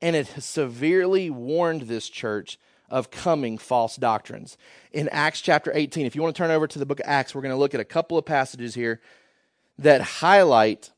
[0.03, 2.59] and had severely warned this church
[2.89, 4.57] of coming false doctrines.
[4.93, 7.35] In Acts chapter 18, if you want to turn over to the book of Acts,
[7.35, 9.01] we're going to look at a couple of passages here
[9.79, 10.93] that highlight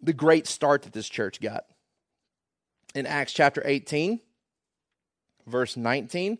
[0.00, 1.64] the great start that this church got.
[2.94, 4.20] In Acts chapter 18,
[5.46, 6.38] verse 19,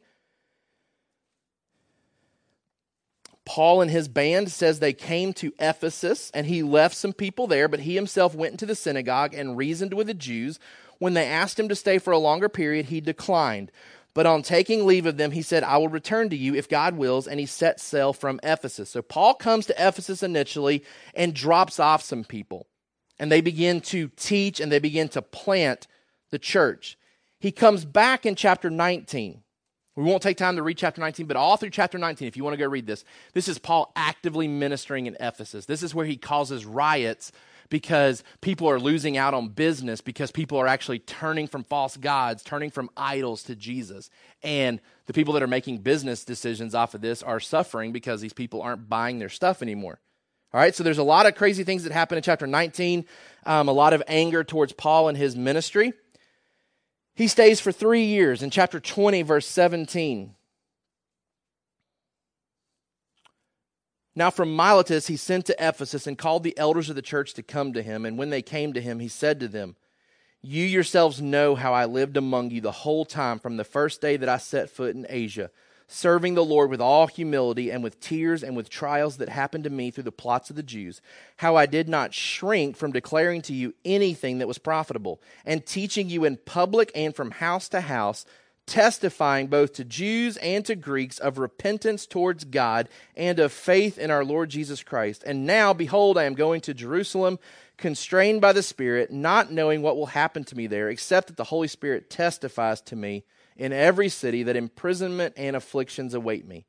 [3.45, 7.69] Paul and his band says they came to Ephesus and he left some people there,
[7.69, 10.59] but he himself went into the synagogue and reasoned with the Jews.
[10.99, 13.71] When they asked him to stay for a longer period, he declined.
[14.14, 16.97] But on taking leave of them, he said, I will return to you if God
[16.97, 17.29] wills.
[17.29, 18.88] And he set sail from Ephesus.
[18.88, 20.83] So Paul comes to Ephesus initially
[21.14, 22.66] and drops off some people.
[23.19, 25.87] And they begin to teach and they begin to plant
[26.31, 26.99] the church.
[27.47, 29.41] He comes back in chapter 19.
[29.95, 32.43] We won't take time to read chapter 19, but all through chapter 19, if you
[32.43, 33.05] want to go read this,
[33.35, 35.65] this is Paul actively ministering in Ephesus.
[35.65, 37.31] This is where he causes riots
[37.69, 42.43] because people are losing out on business because people are actually turning from false gods,
[42.43, 44.11] turning from idols to Jesus.
[44.43, 48.33] And the people that are making business decisions off of this are suffering because these
[48.33, 50.01] people aren't buying their stuff anymore.
[50.53, 53.05] All right, so there's a lot of crazy things that happen in chapter 19,
[53.45, 55.93] um, a lot of anger towards Paul and his ministry.
[57.16, 60.35] He stays for three years in chapter 20, verse 17.
[64.14, 67.42] Now, from Miletus, he sent to Ephesus and called the elders of the church to
[67.42, 68.05] come to him.
[68.05, 69.76] And when they came to him, he said to them,
[70.42, 74.18] You yourselves know how I lived among you the whole time from the first day
[74.18, 75.50] that I set foot in Asia
[75.88, 79.70] serving the Lord with all humility and with tears and with trials that happened to
[79.70, 81.01] me through the plots of the Jews,
[81.37, 86.09] how I did not shrink from declaring to you anything that was profitable, and teaching
[86.09, 88.27] you in public and from house to house,
[88.66, 94.11] testifying both to Jews and to Greeks of repentance towards God and of faith in
[94.11, 95.22] our Lord Jesus Christ.
[95.25, 97.38] And now, behold, I am going to Jerusalem.
[97.77, 101.44] Constrained by the Spirit, not knowing what will happen to me there, except that the
[101.44, 103.22] Holy Spirit testifies to me
[103.57, 106.66] in every city that imprisonment and afflictions await me.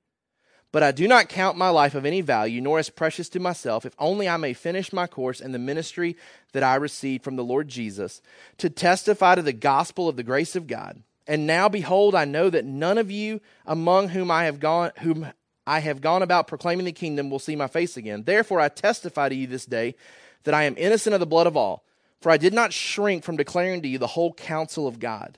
[0.72, 3.86] But I do not count my life of any value, nor as precious to myself,
[3.86, 6.18] if only I may finish my course in the ministry
[6.52, 8.22] that I received from the Lord Jesus,
[8.58, 11.04] to testify to the gospel of the grace of God.
[11.26, 15.28] And now behold, I know that none of you among whom I have gone whom
[15.66, 18.24] I have gone about proclaiming the kingdom will see my face again.
[18.24, 19.96] Therefore I testify to you this day
[20.44, 21.84] that I am innocent of the blood of all,
[22.22, 25.38] for I did not shrink from declaring to you the whole counsel of God.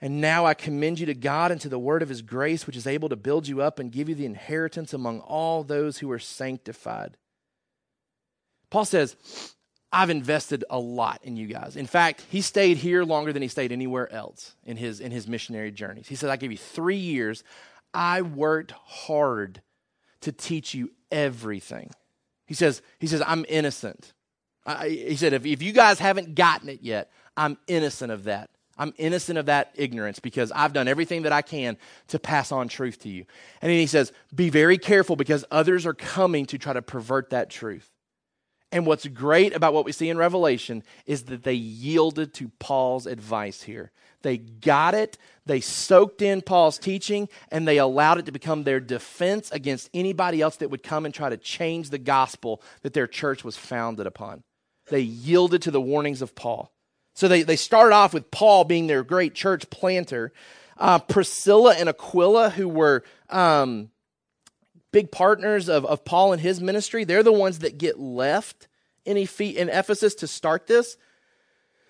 [0.00, 2.76] And now I commend you to God and to the word of his grace, which
[2.76, 6.10] is able to build you up and give you the inheritance among all those who
[6.10, 7.16] are sanctified.
[8.68, 9.16] Paul says,
[9.92, 11.76] I've invested a lot in you guys.
[11.76, 15.26] In fact, he stayed here longer than he stayed anywhere else in his, in his
[15.26, 16.08] missionary journeys.
[16.08, 17.42] He said, I gave you three years.
[17.94, 19.62] I worked hard
[20.20, 21.92] to teach you everything.
[22.46, 24.12] He says, he says I'm innocent.
[24.66, 28.50] I, he said, if, if you guys haven't gotten it yet, I'm innocent of that.
[28.78, 31.76] I'm innocent of that ignorance because I've done everything that I can
[32.08, 33.24] to pass on truth to you.
[33.62, 37.30] And then he says, Be very careful because others are coming to try to pervert
[37.30, 37.90] that truth.
[38.72, 43.06] And what's great about what we see in Revelation is that they yielded to Paul's
[43.06, 43.92] advice here.
[44.22, 48.80] They got it, they soaked in Paul's teaching, and they allowed it to become their
[48.80, 53.06] defense against anybody else that would come and try to change the gospel that their
[53.06, 54.42] church was founded upon.
[54.88, 56.72] They yielded to the warnings of Paul.
[57.16, 60.32] So they, they started off with Paul being their great church planter.
[60.76, 63.90] Uh, Priscilla and Aquila, who were um,
[64.92, 68.68] big partners of, of Paul and his ministry, they're the ones that get left
[69.06, 70.98] in, in Ephesus to start this.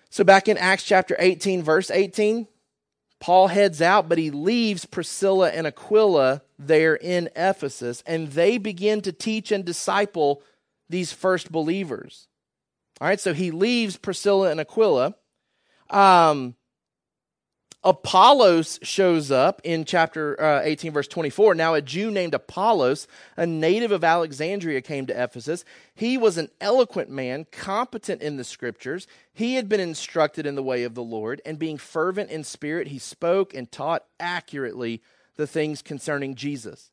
[0.09, 2.47] So back in Acts chapter 18, verse 18,
[3.19, 9.01] Paul heads out, but he leaves Priscilla and Aquila there in Ephesus, and they begin
[9.01, 10.41] to teach and disciple
[10.89, 12.26] these first believers.
[12.99, 15.15] All right, so he leaves Priscilla and Aquila.
[15.89, 16.55] Um,
[17.83, 21.53] Apollos shows up in chapter uh, 18, verse 24.
[21.55, 23.07] Now, a Jew named Apollos,
[23.37, 25.63] a native of Alexandria, came to Ephesus.
[25.93, 29.07] He was an eloquent man, competent in the scriptures.
[29.31, 32.87] He had been instructed in the way of the Lord, and being fervent in spirit,
[32.87, 35.01] he spoke and taught accurately
[35.35, 36.89] the things concerning Jesus.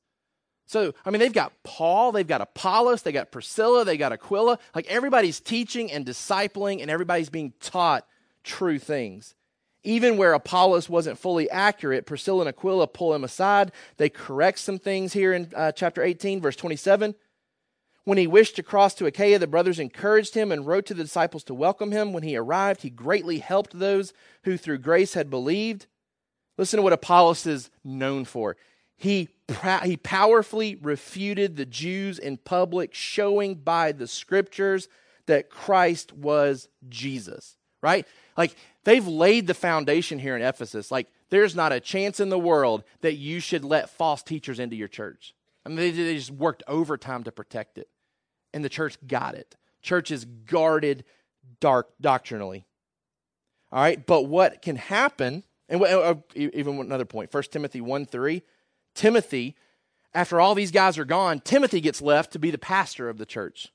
[0.67, 4.59] So, I mean, they've got Paul, they've got Apollos, they got Priscilla, they got Aquila.
[4.75, 8.07] Like everybody's teaching and discipling, and everybody's being taught
[8.43, 9.35] true things.
[9.83, 13.73] Even where Apollos wasn't fully accurate, Priscilla and Aquila pull him aside.
[13.99, 17.15] They correct some things here in uh, chapter 18, verse 27.
[18.05, 21.05] When he wished to cross to Achaia, the brothers encouraged him and wrote to the
[21.05, 22.13] disciples to welcome him.
[22.13, 24.13] When he arrived, he greatly helped those
[24.45, 25.87] who through grace had believed.
[26.57, 28.57] Listen to what Apollos is known for.
[28.97, 29.29] He,
[29.85, 34.89] he powerfully refuted the Jews in public, showing by the scriptures
[35.27, 38.07] that Christ was Jesus, right?
[38.37, 40.91] Like they've laid the foundation here in Ephesus.
[40.91, 44.77] Like there's not a chance in the world that you should let false teachers into
[44.77, 45.35] your church.
[45.65, 47.89] I mean, they, they just worked overtime to protect it.
[48.53, 49.57] And the church got it.
[49.83, 51.05] Church is guarded
[51.61, 52.65] dark doctrinally.
[53.73, 58.43] All right, but what can happen, and uh, even another point, 1 Timothy 1 3,
[58.95, 59.57] Timothy,
[60.13, 63.27] after all these guys are gone, Timothy gets left to be the pastor of the
[63.27, 63.73] church.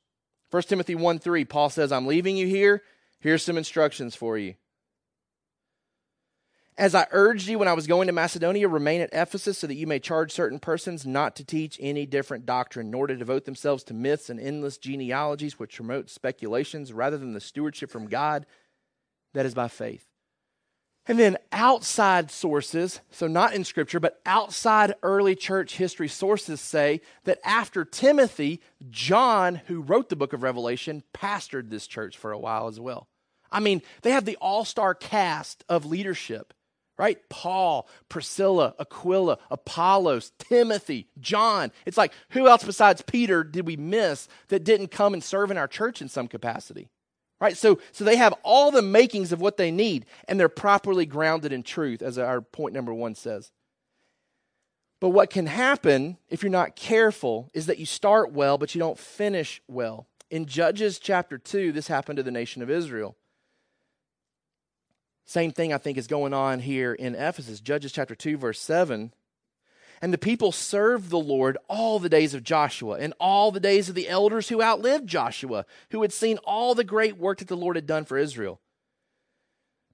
[0.52, 2.82] 1 Timothy 1 3, Paul says, I'm leaving you here.
[3.20, 4.56] Here's some instructions for you.
[6.78, 9.76] As I urged you when I was going to Macedonia, remain at Ephesus so that
[9.76, 13.84] you may charge certain persons not to teach any different doctrine, nor to devote themselves
[13.84, 18.46] to myths and endless genealogies which promote speculations rather than the stewardship from God
[19.34, 20.09] that is by faith.
[21.10, 27.02] And then outside sources, so not in Scripture, but outside early church history sources say
[27.24, 32.38] that after Timothy, John, who wrote the book of Revelation, pastored this church for a
[32.38, 33.08] while as well.
[33.52, 36.54] I mean, they have the all star cast of leadership
[37.00, 37.18] right?
[37.30, 41.72] Paul, Priscilla, Aquila, Apollos, Timothy, John.
[41.86, 45.58] It's like, who else besides Peter did we miss that didn't come and serve in
[45.58, 46.90] our church in some capacity?
[47.42, 47.56] Right?
[47.56, 51.54] So, so they have all the makings of what they need, and they're properly grounded
[51.54, 53.52] in truth, as our point number one says.
[55.00, 58.80] But what can happen if you're not careful is that you start well, but you
[58.80, 60.08] don't finish well.
[60.30, 63.16] In Judges chapter 2, this happened to the nation of Israel.
[65.26, 67.62] Same thing I think is going on here in Ephesus.
[67.62, 69.14] Judges chapter 2, verse 7.
[70.02, 73.90] And the people served the Lord all the days of Joshua and all the days
[73.90, 77.58] of the elders who outlived Joshua, who had seen all the great work that the
[77.58, 78.62] Lord had done for Israel.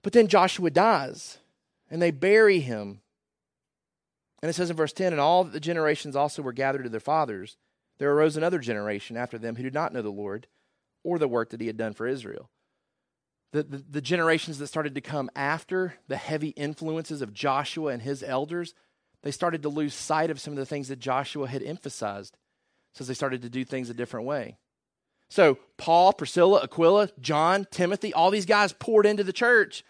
[0.04, 1.40] But then Joshua dies,
[1.90, 3.02] and they bury him.
[4.44, 7.00] And it says in verse 10 And all the generations also were gathered to their
[7.00, 7.58] fathers.
[7.98, 10.48] There arose another generation after them who did not know the Lord
[11.04, 12.50] or the work that he had done for Israel
[13.56, 18.02] the, the, the, generations that started to come after the heavy influences of Joshua and
[18.02, 18.74] his elders,
[19.26, 22.38] they started to lose sight of some of the things that Joshua had emphasized.
[22.94, 24.60] So they started to do things a different way.
[25.32, 29.84] So Paul, Priscilla, Aquila, John, Timothy, all these guys poured into the church.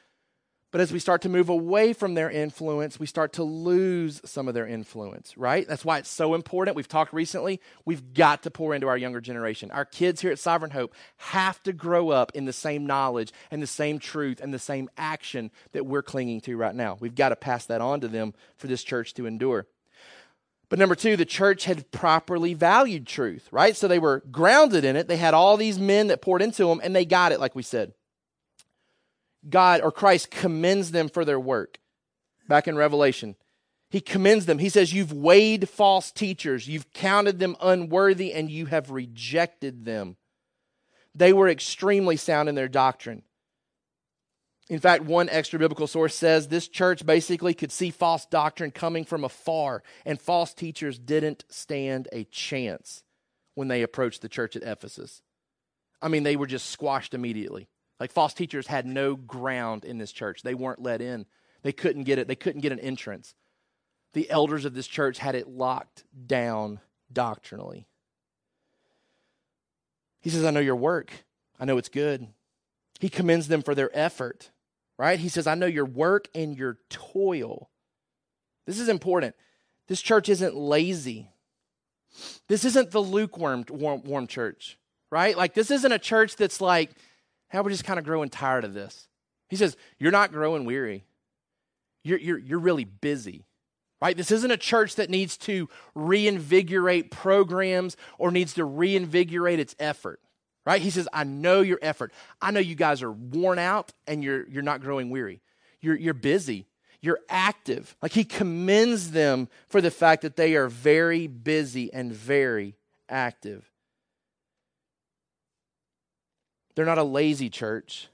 [0.76, 4.50] But as we start to move away from their influence, we start to lose some
[4.50, 5.66] of their influence, right?
[5.66, 6.76] That's why it's so important.
[6.76, 9.72] We've talked recently, we've got to pour into our younger generation.
[9.72, 13.64] Our kids here at Sovereign Hope have to grow up in the same knowledge and
[13.64, 16.98] the same truth and the same action that we're clinging to right now.
[17.00, 19.68] We've got to pass that on to them for this church to endure.
[20.68, 23.78] But number two, the church had properly valued truth, right?
[23.78, 25.08] So they were grounded in it.
[25.08, 27.64] They had all these men that poured into them, and they got it, like we
[27.64, 27.94] said.
[29.50, 31.80] God or Christ commends them for their work.
[32.48, 33.36] Back in Revelation,
[33.90, 34.60] he commends them.
[34.60, 40.18] He says, You've weighed false teachers, you've counted them unworthy, and you have rejected them.
[41.14, 43.24] They were extremely sound in their doctrine.
[44.68, 49.06] In fact, one extra biblical source says this church basically could see false doctrine coming
[49.06, 53.04] from afar, and false teachers didn't stand a chance
[53.54, 55.22] when they approached the church at Ephesus.
[56.02, 57.70] I mean, they were just squashed immediately.
[58.00, 60.42] Like false teachers had no ground in this church.
[60.42, 61.26] They weren't let in.
[61.64, 62.28] They couldn't get it.
[62.28, 63.34] They couldn't get an entrance.
[64.14, 66.80] The elders of this church had it locked down
[67.12, 67.88] doctrinally.
[70.22, 71.12] He says, I know your work.
[71.60, 72.28] I know it's good.
[73.00, 74.52] He commends them for their effort,
[74.98, 75.20] right?
[75.20, 77.70] He says, I know your work and your toil.
[78.66, 79.36] This is important.
[79.88, 81.30] This church isn't lazy.
[82.48, 84.78] This isn't the lukewarm warm, warm church,
[85.12, 85.38] right?
[85.38, 86.92] Like, this isn't a church that's like,
[87.50, 89.08] how we're just kind of growing tired of this.
[89.50, 91.06] He says, You're not growing weary.
[92.04, 93.46] You're, you're, you're really busy.
[94.02, 94.16] Right?
[94.16, 100.20] This isn't a church that needs to reinvigorate programs or needs to reinvigorate its effort.
[100.66, 100.82] Right?
[100.82, 102.12] He says, I know your effort.
[102.42, 105.42] I know you guys are worn out and you're, you're not growing weary.
[105.80, 106.68] You're, you're busy.
[107.02, 107.96] You're active.
[108.02, 112.76] Like he commends them for the fact that they are very busy and very
[113.08, 113.72] active.
[116.76, 118.08] They're not a lazy church.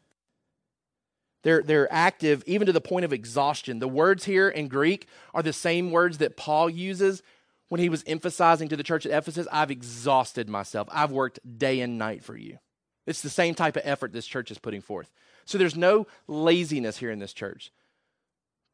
[1.44, 3.80] They're, they're active even to the point of exhaustion.
[3.80, 7.24] The words here in Greek are the same words that Paul uses
[7.70, 10.88] when he was emphasizing to the church at Ephesus I've exhausted myself.
[10.92, 12.60] I've worked day and night for you.
[13.08, 15.12] It's the same type of effort this church is putting forth.
[15.46, 17.72] So there's no laziness here in this church.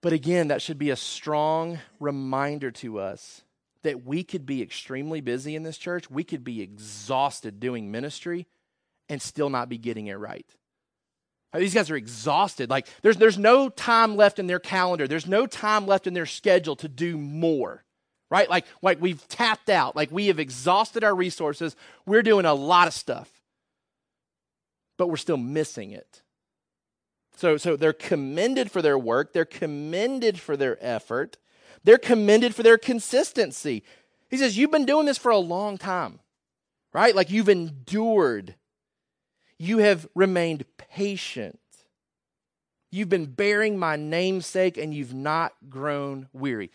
[0.02, 3.42] But again, that should be a strong reminder to us
[3.84, 6.12] that we could be extremely busy in this church.
[6.12, 8.48] We could be exhausted doing ministry
[9.10, 10.46] and still not be getting it right.
[11.54, 12.70] These guys are exhausted.
[12.70, 15.08] Like there's there's no time left in their calendar.
[15.08, 17.84] There's no time left in their schedule to do more.
[18.30, 18.50] Right?
[18.50, 19.96] Like like we've tapped out.
[19.96, 21.76] Like we have exhausted our resources.
[22.06, 23.30] We're doing a lot of stuff.
[24.98, 26.22] But we're still missing it.
[27.38, 31.38] So so they're commended for their work, they're commended for their effort.
[31.84, 33.84] They're commended for their consistency.
[34.30, 36.20] He says, You've been doing this for a long time,
[36.94, 37.16] right?
[37.16, 38.56] Like you've endured
[39.60, 41.60] you have remained patient.
[42.92, 46.72] You've been bearing my namesake and you've not grown weary.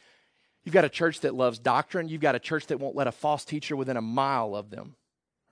[0.64, 2.08] You've got a church that loves doctrine.
[2.08, 4.94] You've got a church that won't let a false teacher within a mile of them,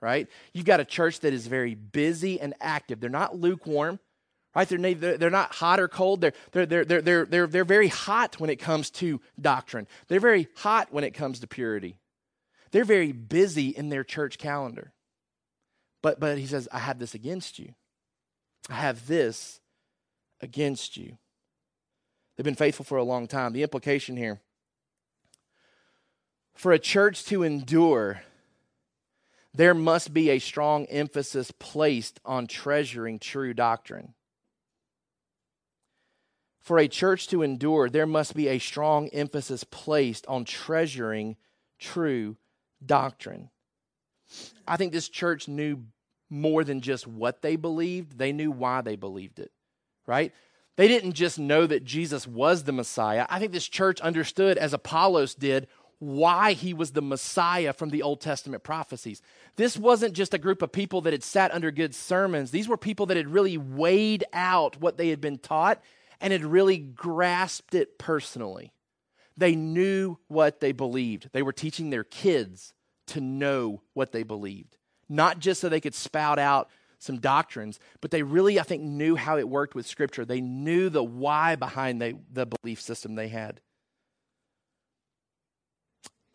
[0.01, 0.27] right?
[0.53, 2.99] You've got a church that is very busy and active.
[2.99, 3.99] They're not lukewarm,
[4.55, 4.67] right?
[4.67, 6.21] They're, they're not hot or cold.
[6.21, 9.87] They're, they're, they're, they're, they're, they're, they're very hot when it comes to doctrine.
[10.07, 11.97] They're very hot when it comes to purity.
[12.71, 14.93] They're very busy in their church calendar.
[16.01, 17.73] But, but he says, I have this against you.
[18.69, 19.59] I have this
[20.41, 21.17] against you.
[22.35, 23.53] They've been faithful for a long time.
[23.53, 24.41] The implication here
[26.53, 28.21] for a church to endure,
[29.53, 34.13] there must be a strong emphasis placed on treasuring true doctrine.
[36.59, 41.35] For a church to endure, there must be a strong emphasis placed on treasuring
[41.79, 42.37] true
[42.85, 43.49] doctrine.
[44.67, 45.83] I think this church knew
[46.29, 49.51] more than just what they believed, they knew why they believed it,
[50.07, 50.31] right?
[50.77, 53.25] They didn't just know that Jesus was the Messiah.
[53.29, 55.67] I think this church understood, as Apollos did,
[55.99, 59.21] why he was the Messiah from the Old Testament prophecies.
[59.57, 62.77] This wasn't just a group of people that had sat under good sermons, these were
[62.77, 65.81] people that had really weighed out what they had been taught
[66.21, 68.71] and had really grasped it personally.
[69.37, 71.29] They knew what they believed.
[71.33, 72.73] They were teaching their kids
[73.11, 78.11] to know what they believed, not just so they could spout out some doctrines, but
[78.11, 80.23] they really, I think, knew how it worked with Scripture.
[80.23, 83.59] They knew the why behind the, the belief system they had.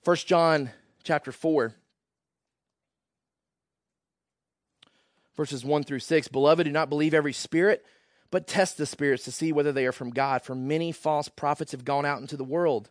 [0.05, 0.71] 1 John
[1.03, 1.75] chapter 4,
[5.37, 6.29] verses 1 through 6.
[6.29, 7.85] Beloved, do not believe every spirit,
[8.31, 10.43] but test the spirits to see whether they are from God.
[10.43, 12.91] For many false prophets have gone out into the world.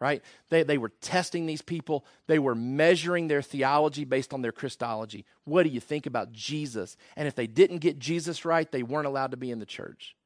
[0.00, 0.22] right?
[0.48, 2.06] They, they were testing these people.
[2.26, 5.26] They were measuring their theology based on their Christology.
[5.44, 6.96] What do you think about Jesus?
[7.16, 10.16] And if they didn't get Jesus right, they weren't allowed to be in the church.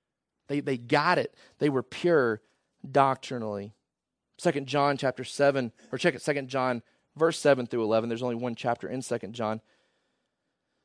[0.46, 1.34] They, they got it.
[1.58, 2.40] They were pure
[2.88, 3.74] doctrinally.
[4.38, 6.82] Second John chapter 7, or check it, Second John
[7.16, 8.08] verse 7 through 11.
[8.08, 9.60] There's only one chapter in Second John.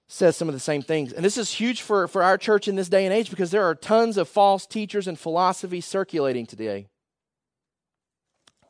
[0.07, 1.13] Says some of the same things.
[1.13, 3.65] And this is huge for, for our church in this day and age because there
[3.65, 6.87] are tons of false teachers and philosophy circulating today.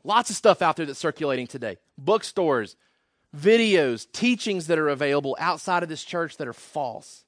[0.10, 1.78] Lots of stuff out there that's circulating today.
[1.96, 2.76] Bookstores,
[3.38, 7.26] videos, teachings that are available outside of this church that are false,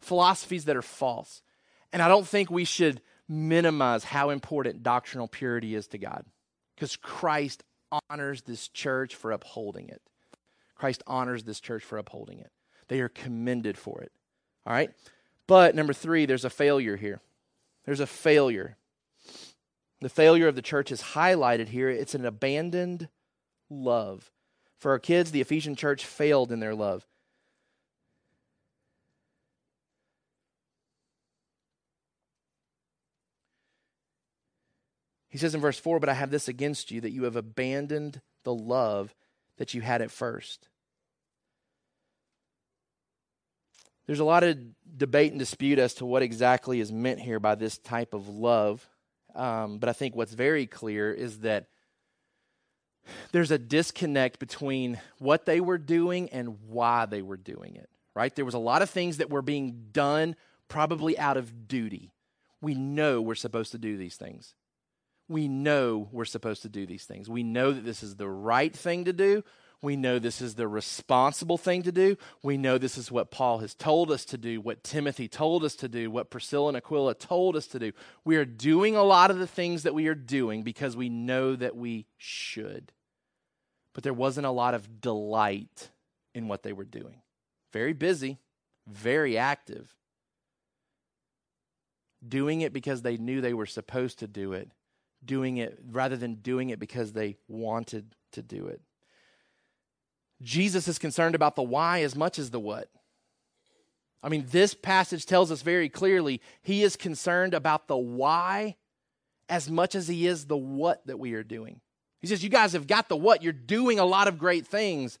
[0.00, 1.42] philosophies that are false.
[1.92, 6.24] And I don't think we should minimize how important doctrinal purity is to God
[6.74, 7.62] because Christ
[8.10, 10.02] honors this church for upholding it.
[10.74, 12.50] Christ honors this church for upholding it.
[12.88, 14.10] They are commended for it.
[14.66, 14.90] All right?
[15.46, 17.20] But number three, there's a failure here.
[17.84, 18.76] There's a failure.
[20.00, 21.88] The failure of the church is highlighted here.
[21.88, 23.08] It's an abandoned
[23.68, 24.30] love.
[24.78, 27.04] For our kids, the Ephesian church failed in their love.
[35.28, 38.20] He says in verse 4 But I have this against you, that you have abandoned
[38.44, 39.14] the love
[39.56, 40.68] that you had at first.
[44.06, 44.58] There's a lot of
[44.96, 48.88] debate and dispute as to what exactly is meant here by this type of love.
[49.34, 51.66] Um, but I think what's very clear is that
[53.32, 58.34] there's a disconnect between what they were doing and why they were doing it, right?
[58.34, 60.36] There was a lot of things that were being done
[60.68, 62.12] probably out of duty.
[62.60, 64.54] We know we're supposed to do these things.
[65.28, 67.28] We know we're supposed to do these things.
[67.28, 69.44] We know that this is the right thing to do.
[69.80, 72.16] We know this is the responsible thing to do.
[72.42, 75.76] We know this is what Paul has told us to do, what Timothy told us
[75.76, 77.92] to do, what Priscilla and Aquila told us to do.
[78.24, 81.54] We are doing a lot of the things that we are doing because we know
[81.54, 82.92] that we should.
[83.94, 85.90] But there wasn't a lot of delight
[86.34, 87.22] in what they were doing.
[87.72, 88.38] Very busy,
[88.88, 89.94] very active.
[92.26, 94.72] Doing it because they knew they were supposed to do it,
[95.24, 98.80] doing it rather than doing it because they wanted to do it.
[100.42, 102.88] Jesus is concerned about the why as much as the what.
[104.22, 108.76] I mean, this passage tells us very clearly he is concerned about the why
[109.48, 111.80] as much as he is the what that we are doing.
[112.20, 113.42] He says, You guys have got the what.
[113.42, 115.18] You're doing a lot of great things.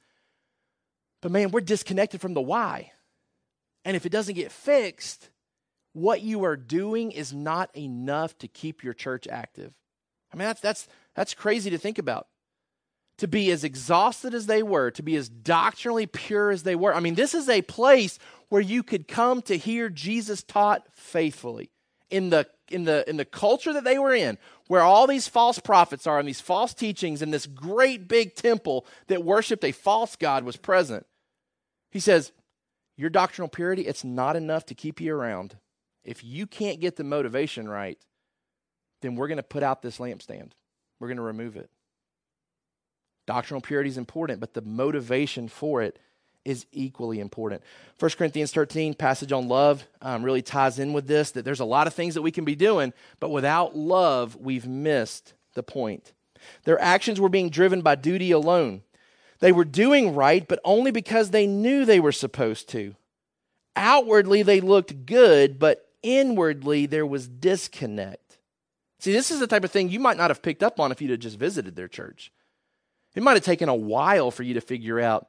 [1.20, 2.92] But man, we're disconnected from the why.
[3.84, 5.30] And if it doesn't get fixed,
[5.92, 9.74] what you are doing is not enough to keep your church active.
[10.32, 12.26] I mean, that's, that's, that's crazy to think about
[13.18, 16.94] to be as exhausted as they were, to be as doctrinally pure as they were.
[16.94, 21.70] I mean, this is a place where you could come to hear Jesus taught faithfully.
[22.10, 25.58] in the in the in the culture that they were in, where all these false
[25.58, 30.16] prophets are and these false teachings and this great big temple that worshiped a false
[30.16, 31.06] god was present.
[31.90, 32.32] He says,
[32.96, 35.56] "Your doctrinal purity, it's not enough to keep you around.
[36.04, 37.98] If you can't get the motivation right,
[39.02, 40.52] then we're going to put out this lampstand.
[41.00, 41.70] We're going to remove it.
[43.28, 45.98] Doctrinal purity is important, but the motivation for it
[46.46, 47.62] is equally important.
[47.98, 51.66] 1 Corinthians 13, passage on love, um, really ties in with this that there's a
[51.66, 56.14] lot of things that we can be doing, but without love, we've missed the point.
[56.64, 58.80] Their actions were being driven by duty alone.
[59.40, 62.94] They were doing right, but only because they knew they were supposed to.
[63.76, 68.38] Outwardly, they looked good, but inwardly, there was disconnect.
[69.00, 71.02] See, this is the type of thing you might not have picked up on if
[71.02, 72.32] you'd have just visited their church.
[73.14, 75.26] It might have taken a while for you to figure out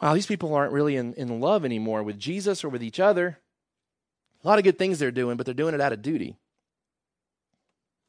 [0.00, 3.38] wow, these people aren't really in, in love anymore with Jesus or with each other.
[4.42, 6.36] A lot of good things they're doing, but they're doing it out of duty.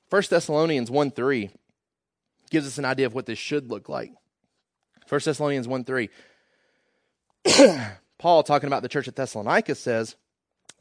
[0.10, 1.52] 1 Thessalonians 1 3
[2.50, 4.12] gives us an idea of what this should look like.
[5.08, 6.10] 1 Thessalonians 1 3.
[8.18, 10.16] Paul, talking about the church at Thessalonica, says,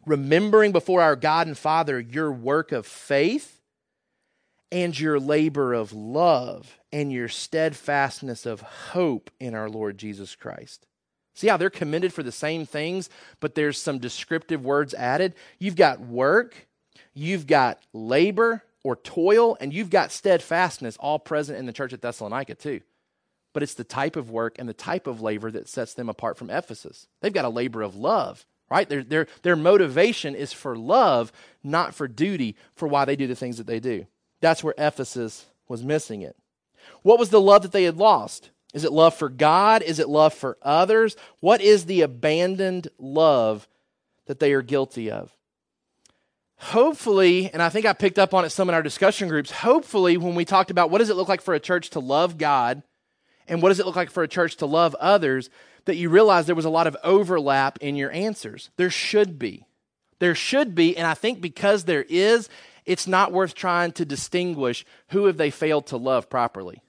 [0.07, 3.62] Remembering before our God and Father your work of faith
[4.73, 10.87] and your labor of love and your steadfastness of hope in our Lord Jesus Christ.
[11.35, 15.35] See how they're commended for the same things, but there's some descriptive words added?
[15.59, 16.67] You've got work,
[17.15, 22.01] you've got labor or toil, and you've got steadfastness all present in the church at
[22.01, 22.81] Thessalonica, too.
[23.53, 26.39] But it's the type of work and the type of labor that sets them apart
[26.39, 27.07] from Ephesus.
[27.21, 28.89] They've got a labor of love, right?
[28.89, 31.31] Their, their, their motivation is for love,
[31.63, 34.07] not for duty, for why they do the things that they do.
[34.43, 36.37] That's where Ephesus was missing it.
[37.03, 38.51] What was the love that they had lost?
[38.75, 39.83] Is it love for God?
[39.83, 41.17] Is it love for others?
[41.41, 43.69] What is the abandoned love
[44.27, 45.35] that they are guilty of?
[46.57, 50.17] Hopefully, and I think I picked up on it some in our discussion groups, hopefully,
[50.17, 52.83] when we talked about what does it look like for a church to love God
[53.49, 55.51] and what does it look like for a church to love others,
[55.85, 58.71] that you realize there was a lot of overlap in your answers.
[58.77, 59.67] There should be.
[60.21, 62.49] There should be, and I think because there is,
[62.87, 66.83] it's not worth trying to distinguish who have they failed to love properly.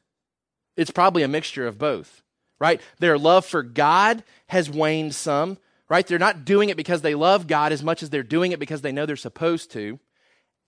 [0.76, 2.22] It's probably a mixture of both,
[2.60, 2.82] right?
[3.00, 5.58] Their love for God has waned some,
[5.89, 6.06] right?
[6.06, 8.82] They're not doing it because they love God as much as they're doing it because
[8.82, 10.00] they know they're supposed to.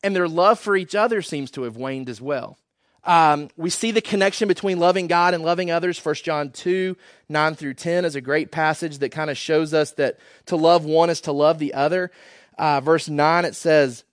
[0.04, 2.58] And their love for each other seems to have waned as well.
[3.06, 6.04] Um, we see the connection between loving God and loving others.
[6.04, 6.98] 1 John 2,
[7.30, 10.86] 9 through 10 is a great passage that kind of shows us that to love
[10.86, 12.12] one is to love the other.
[12.58, 14.04] Uh, verse 9, it says,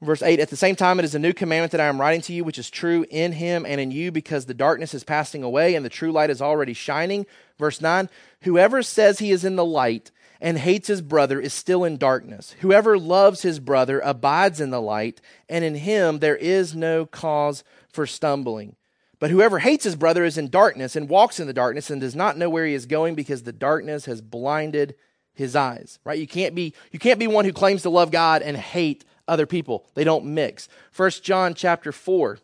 [0.00, 2.20] Verse 8 At the same time, it is a new commandment that I am writing
[2.22, 5.42] to you, which is true in him and in you, because the darkness is passing
[5.42, 7.26] away and the true light is already shining.
[7.58, 8.08] Verse 9
[8.42, 12.54] Whoever says he is in the light and hates his brother is still in darkness.
[12.60, 17.64] Whoever loves his brother abides in the light, and in him there is no cause
[17.92, 18.76] for stumbling.
[19.18, 22.14] But whoever hates his brother is in darkness and walks in the darkness and does
[22.14, 24.94] not know where he is going because the darkness has blinded
[25.34, 25.98] his eyes.
[26.04, 26.20] Right?
[26.20, 29.46] You can't be you can't be one who claims to love God and hate other
[29.46, 29.86] people.
[29.94, 30.68] They don't mix.
[30.90, 32.38] First John chapter 4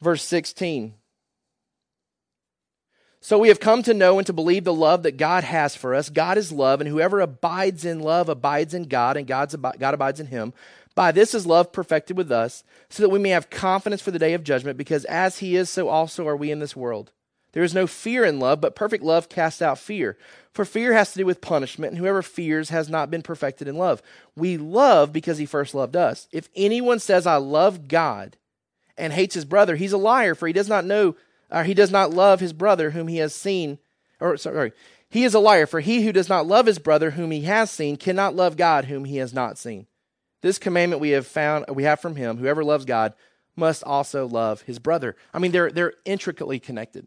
[0.00, 0.94] verse 16.
[3.20, 5.94] So we have come to know and to believe the love that God has for
[5.94, 6.08] us.
[6.08, 10.20] God is love, and whoever abides in love abides in God, and God's God abides
[10.20, 10.52] in him.
[10.94, 14.18] By this is love perfected with us, so that we may have confidence for the
[14.18, 17.12] day of judgment, because as he is, so also are we in this world.
[17.52, 20.16] There is no fear in love, but perfect love casts out fear.
[20.52, 23.76] For fear has to do with punishment, and whoever fears has not been perfected in
[23.76, 24.02] love.
[24.36, 26.28] We love because he first loved us.
[26.32, 28.36] If anyone says, I love God,
[28.96, 31.14] and hates his brother, he's a liar, for he does not know,
[31.50, 33.78] or he does not love his brother whom he has seen.
[34.20, 34.72] Or, sorry,
[35.08, 37.70] he is a liar, for he who does not love his brother whom he has
[37.70, 39.86] seen cannot love God whom he has not seen.
[40.42, 43.14] This commandment we have found, we have from him, whoever loves God
[43.56, 45.16] must also love his brother.
[45.32, 47.06] I mean, they're, they're intricately connected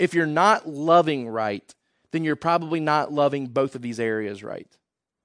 [0.00, 1.74] if you're not loving right,
[2.10, 4.66] then you're probably not loving both of these areas right.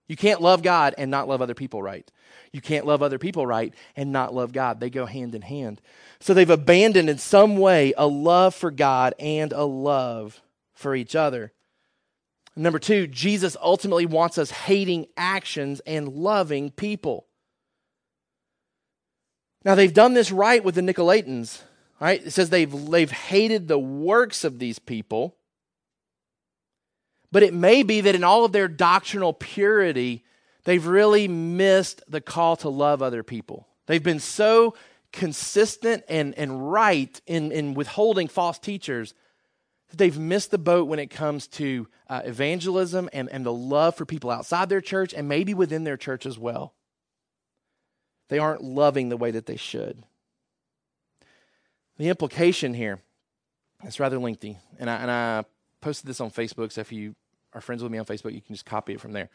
[0.07, 2.09] You can't love God and not love other people right.
[2.51, 4.80] You can't love other people right and not love God.
[4.80, 5.82] They go hand in hand.
[6.19, 10.41] So they've abandoned in some way a love for God and a love
[10.73, 11.53] for each other.
[12.55, 17.28] Number two, Jesus ultimately wants us hating actions and loving people.
[19.63, 21.61] Now, they've done this right with the Nicolaitans.
[22.06, 22.24] Right?
[22.24, 25.38] It says they've, they've hated the works of these people.
[27.32, 30.24] But it may be that in all of their doctrinal purity,
[30.66, 33.68] they've really missed the call to love other people.
[33.88, 34.76] They've been so
[35.12, 39.16] consistent and, and right in, in withholding false teachers
[39.89, 43.95] that they've missed the boat when it comes to uh, evangelism and, and the love
[43.95, 46.76] for people outside their church and maybe within their church as well.
[48.30, 50.03] They aren't loving the way that they should.
[51.98, 53.00] The implication here
[53.86, 55.46] is rather lengthy, and I, and I
[55.82, 57.16] posted this on Facebook, so if you
[57.54, 59.30] are friends with me on Facebook, you can just copy it from there.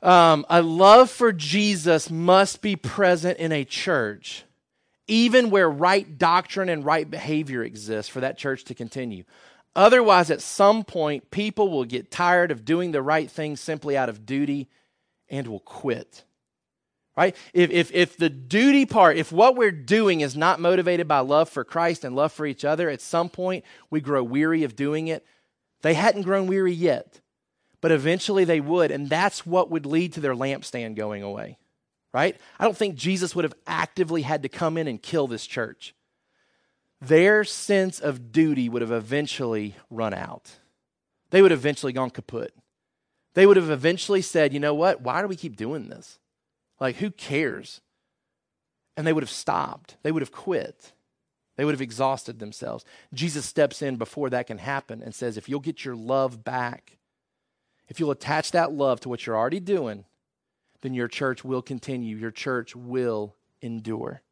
[0.00, 4.44] Um, a love for Jesus must be present in a church,
[5.08, 9.24] even where right doctrine and right behavior exists for that church to continue.
[9.76, 14.08] Otherwise, at some point, people will get tired of doing the right thing simply out
[14.08, 14.68] of duty
[15.28, 16.24] and will quit.
[17.18, 17.34] Right?
[17.52, 21.48] If, if, if the duty part, if what we're doing is not motivated by love
[21.48, 25.08] for Christ and love for each other, at some point we grow weary of doing
[25.08, 25.26] it.
[25.82, 27.20] They hadn't grown weary yet,
[27.80, 28.92] but eventually they would.
[28.92, 31.58] And that's what would lead to their lampstand going away.
[32.14, 32.36] Right?
[32.56, 35.94] I don't think Jesus would have actively had to come in and kill this church
[37.00, 40.50] their sense of duty would have eventually run out.
[41.30, 42.52] They would have eventually gone kaput.
[43.34, 45.00] They would have eventually said, you know what?
[45.00, 46.18] Why do we keep doing this?
[46.80, 47.80] Like, who cares?
[48.96, 49.96] And they would have stopped.
[50.02, 50.92] They would have quit.
[51.56, 52.84] They would have exhausted themselves.
[53.12, 56.98] Jesus steps in before that can happen and says, if you'll get your love back,
[57.88, 60.04] if you'll attach that love to what you're already doing,
[60.82, 62.16] then your church will continue.
[62.16, 64.22] Your church will endure.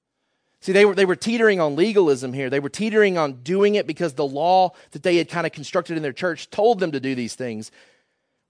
[0.61, 2.49] See, they were, they were teetering on legalism here.
[2.49, 5.97] They were teetering on doing it because the law that they had kind of constructed
[5.97, 7.71] in their church told them to do these things.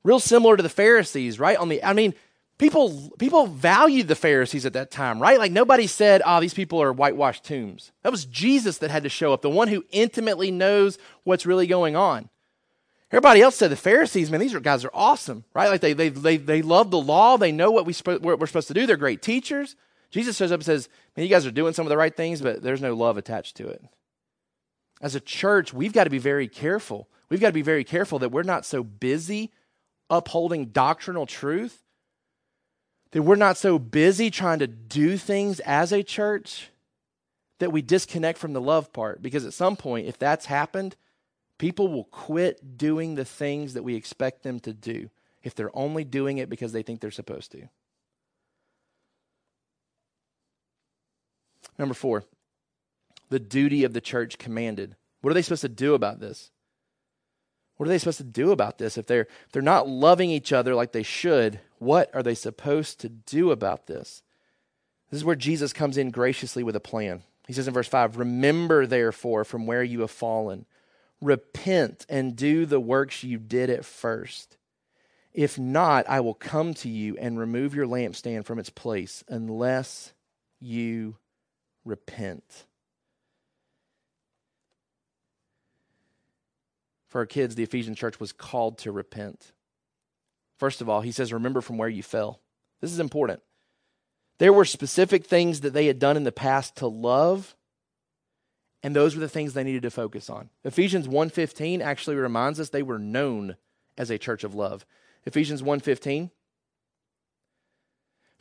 [0.05, 1.57] Real similar to the Pharisees, right?
[1.57, 2.14] On the, I mean,
[2.59, 5.38] people people valued the Pharisees at that time, right?
[5.38, 9.09] Like nobody said, "Oh, these people are whitewashed tombs." That was Jesus that had to
[9.09, 12.28] show up, the one who intimately knows what's really going on.
[13.12, 15.68] Everybody else said the Pharisees, man, these are, guys are awesome, right?
[15.68, 18.68] Like they they they they love the law, they know what we what we're supposed
[18.68, 18.86] to do.
[18.86, 19.76] They're great teachers.
[20.11, 22.40] Jesus shows up and says, Man, you guys are doing some of the right things,
[22.40, 23.82] but there's no love attached to it.
[25.00, 27.09] As a church, we've got to be very careful.
[27.28, 29.52] We've got to be very careful that we're not so busy
[30.09, 31.82] upholding doctrinal truth,
[33.12, 36.70] that we're not so busy trying to do things as a church
[37.59, 39.22] that we disconnect from the love part.
[39.22, 40.96] Because at some point, if that's happened,
[41.59, 45.11] people will quit doing the things that we expect them to do
[45.42, 47.68] if they're only doing it because they think they're supposed to.
[51.78, 52.24] Number four,
[53.28, 54.96] the duty of the church commanded.
[55.20, 56.50] What are they supposed to do about this?
[57.77, 58.97] What are they supposed to do about this?
[58.97, 63.01] If they're, if they're not loving each other like they should, what are they supposed
[63.01, 64.22] to do about this?
[65.11, 67.22] This is where Jesus comes in graciously with a plan.
[67.47, 70.66] He says in verse 5 Remember, therefore, from where you have fallen,
[71.20, 74.57] repent and do the works you did at first.
[75.33, 80.14] If not, I will come to you and remove your lampstand from its place unless
[80.61, 81.16] you
[81.85, 82.64] repent.
[87.16, 89.52] For our kids, the Ephesian church was called to repent.
[90.58, 92.42] First of all, he says, Remember from where you fell.
[92.82, 93.40] This is important.
[94.36, 97.56] There were specific things that they had done in the past to love,
[98.82, 100.50] and those were the things they needed to focus on.
[100.62, 103.56] Ephesians 1:15 actually reminds us they were known
[103.96, 104.84] as a church of love.
[105.24, 106.30] Ephesians 1:15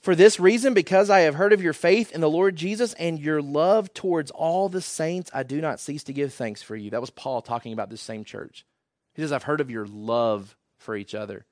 [0.06, 3.20] for this reason, because I have heard of your faith in the Lord Jesus and
[3.20, 6.91] your love towards all the saints, I do not cease to give thanks for you.
[6.91, 8.68] That was Paul talking about this same church.
[9.16, 11.47] He says, I've heard of your love for each other.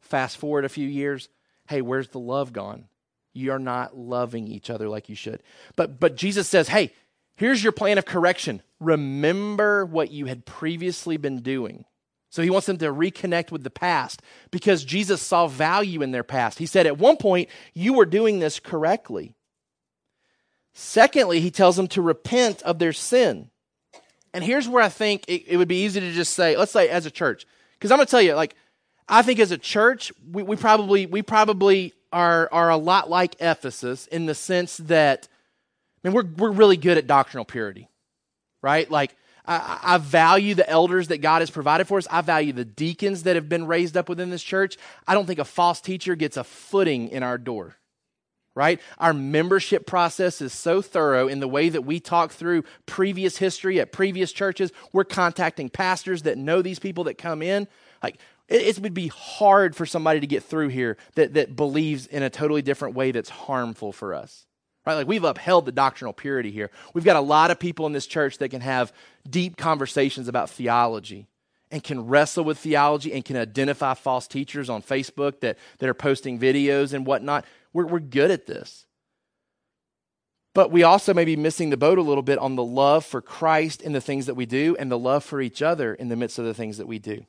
[0.00, 1.28] Fast forward a few years,
[1.66, 2.84] hey, where's the love gone?
[3.32, 5.42] You are not loving each other like you should.
[5.74, 6.92] But but Jesus says, hey,
[7.34, 8.62] here's your plan of correction.
[8.78, 11.84] Remember what you had previously been doing.
[12.30, 16.22] So he wants them to reconnect with the past because Jesus saw value in their
[16.22, 16.58] past.
[16.58, 19.34] He said, At one point, you were doing this correctly.
[20.74, 23.50] Secondly, he tells them to repent of their sin.
[24.34, 26.88] And here's where I think it, it would be easy to just say, let's say
[26.88, 28.54] as a church, because I'm going to tell you, like,
[29.08, 33.36] I think as a church, we, we probably we probably are are a lot like
[33.40, 35.28] Ephesus in the sense that,
[36.04, 37.88] I mean, we're we're really good at doctrinal purity,
[38.60, 38.90] right?
[38.90, 39.16] Like
[39.48, 42.06] I, I, value the elders that God has provided for us.
[42.10, 44.76] I value the deacons that have been raised up within this church.
[45.06, 47.76] I don't think a false teacher gets a footing in our door,
[48.54, 48.78] right?
[48.98, 53.80] Our membership process is so thorough in the way that we talk through previous history
[53.80, 54.70] at previous churches.
[54.92, 57.68] We're contacting pastors that know these people that come in.
[58.02, 58.18] Like,
[58.48, 62.22] it, it would be hard for somebody to get through here that, that believes in
[62.22, 64.44] a totally different way that's harmful for us.
[64.88, 64.94] Right?
[64.94, 66.70] Like we've upheld the doctrinal purity here.
[66.94, 68.90] We've got a lot of people in this church that can have
[69.28, 71.26] deep conversations about theology
[71.70, 75.94] and can wrestle with theology and can identify false teachers on Facebook that, that are
[75.94, 77.44] posting videos and whatnot.
[77.74, 78.86] We're, we're good at this.
[80.54, 83.20] But we also may be missing the boat a little bit on the love for
[83.20, 86.16] Christ in the things that we do and the love for each other in the
[86.16, 87.26] midst of the things that we do.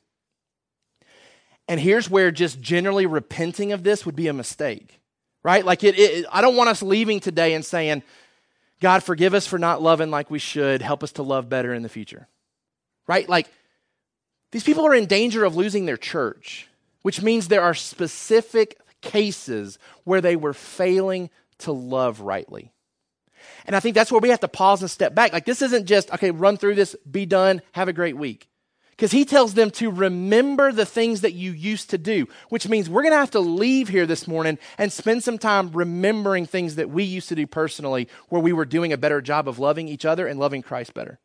[1.68, 4.99] And here's where just generally repenting of this would be a mistake,
[5.42, 5.64] right?
[5.64, 8.02] Like, it, it, I don't want us leaving today and saying,
[8.80, 10.82] God, forgive us for not loving like we should.
[10.82, 12.28] Help us to love better in the future,
[13.06, 13.28] right?
[13.28, 13.48] Like,
[14.52, 16.68] these people are in danger of losing their church,
[17.02, 22.72] which means there are specific cases where they were failing to love rightly.
[23.66, 25.32] And I think that's where we have to pause and step back.
[25.32, 28.49] Like, this isn't just, okay, run through this, be done, have a great week.
[29.00, 32.90] Because he tells them to remember the things that you used to do, which means
[32.90, 36.74] we're going to have to leave here this morning and spend some time remembering things
[36.74, 39.88] that we used to do personally where we were doing a better job of loving
[39.88, 41.18] each other and loving Christ better.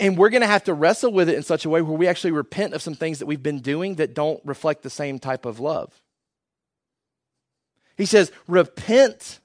[0.00, 2.08] And we're going to have to wrestle with it in such a way where we
[2.08, 5.46] actually repent of some things that we've been doing that don't reflect the same type
[5.46, 5.92] of love.
[7.96, 9.38] He says, repent.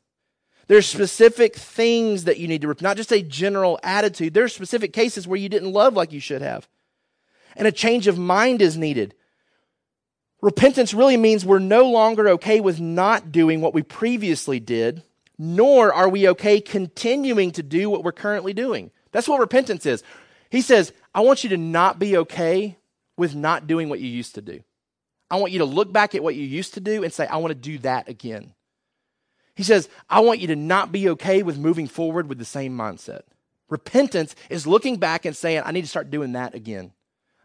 [0.72, 4.34] There's specific things that you need to repent, not just a general attitude.
[4.34, 6.70] There's specific cases where you didn't love like you should have.
[7.58, 9.14] And a change of mind is needed.
[10.42, 15.04] Repentance really means we're no longer okay with not doing what we previously did,
[15.38, 18.92] nor are we okay continuing to do what we're currently doing.
[19.12, 20.04] That's what repentance is.
[20.50, 22.78] He says, I want you to not be okay
[23.18, 24.64] with not doing what you used to do.
[25.30, 27.36] I want you to look back at what you used to do and say, I
[27.36, 28.54] want to do that again.
[29.56, 32.76] He says, I want you to not be okay with moving forward with the same
[32.76, 33.22] mindset.
[33.70, 36.92] Repentance is looking back and saying, I need to start doing that again.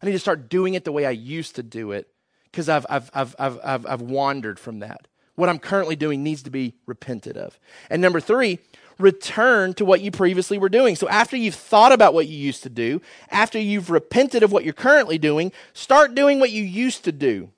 [0.03, 2.09] I need to start doing it the way I used to do it
[2.45, 5.09] because I've, I've, I've, I've, I've, wandered from that.
[5.35, 7.59] What I'm currently doing needs to be repented of.
[7.91, 8.59] And number three,
[8.99, 10.97] return to what you previously were doing.
[10.97, 14.65] So after you've thought about what you used to do, after you've repented of what
[14.65, 17.51] you're currently doing, start doing what you used to do.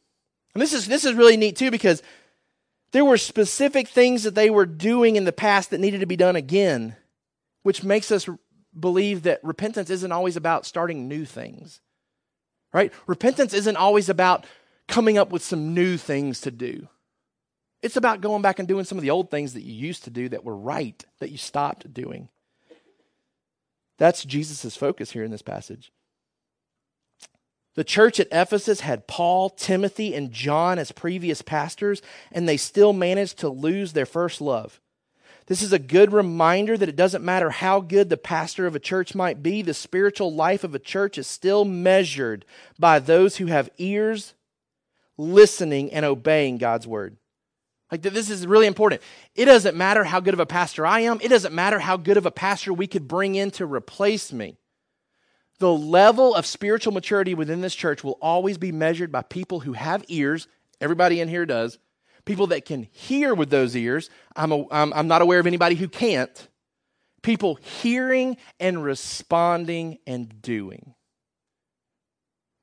[0.55, 2.03] And this is this is really neat too because
[2.93, 6.17] there were specific things that they were doing in the past that needed to be
[6.17, 6.97] done again,
[7.63, 8.29] which makes us
[8.79, 11.81] believe that repentance isn't always about starting new things.
[12.73, 12.93] Right?
[13.07, 14.47] Repentance isn't always about
[14.87, 16.89] coming up with some new things to do.
[17.83, 20.11] It's about going back and doing some of the old things that you used to
[20.11, 22.29] do that were right, that you stopped doing.
[23.99, 25.93] That's Jesus' focus here in this passage.
[27.79, 32.03] The church at Ephesus had Paul, Timothy, and John as previous pastors,
[32.33, 34.81] and they still managed to lose their first love.
[35.47, 38.81] This is a good reminder that it doesn't matter how good the pastor of a
[38.81, 42.45] church might be, the spiritual life of a church is still measured
[42.81, 44.35] by those who have ears
[45.17, 47.17] listening and obeying God's word.
[47.93, 49.03] Like this is really important.
[49.37, 51.21] It doesn't matter how good of a pastor I am.
[51.21, 54.57] It doesn't matter how good of a pastor we could bring in to replace me.
[55.59, 59.73] The level of spiritual maturity within this church will always be measured by people who
[59.73, 60.47] have ears.
[60.81, 61.79] Everybody in here does.
[62.25, 64.11] People that can hear with those ears.
[64.37, 66.49] I'm, a, I'm, I'm not aware of anybody who can't.
[67.23, 70.95] People hearing and responding and doing.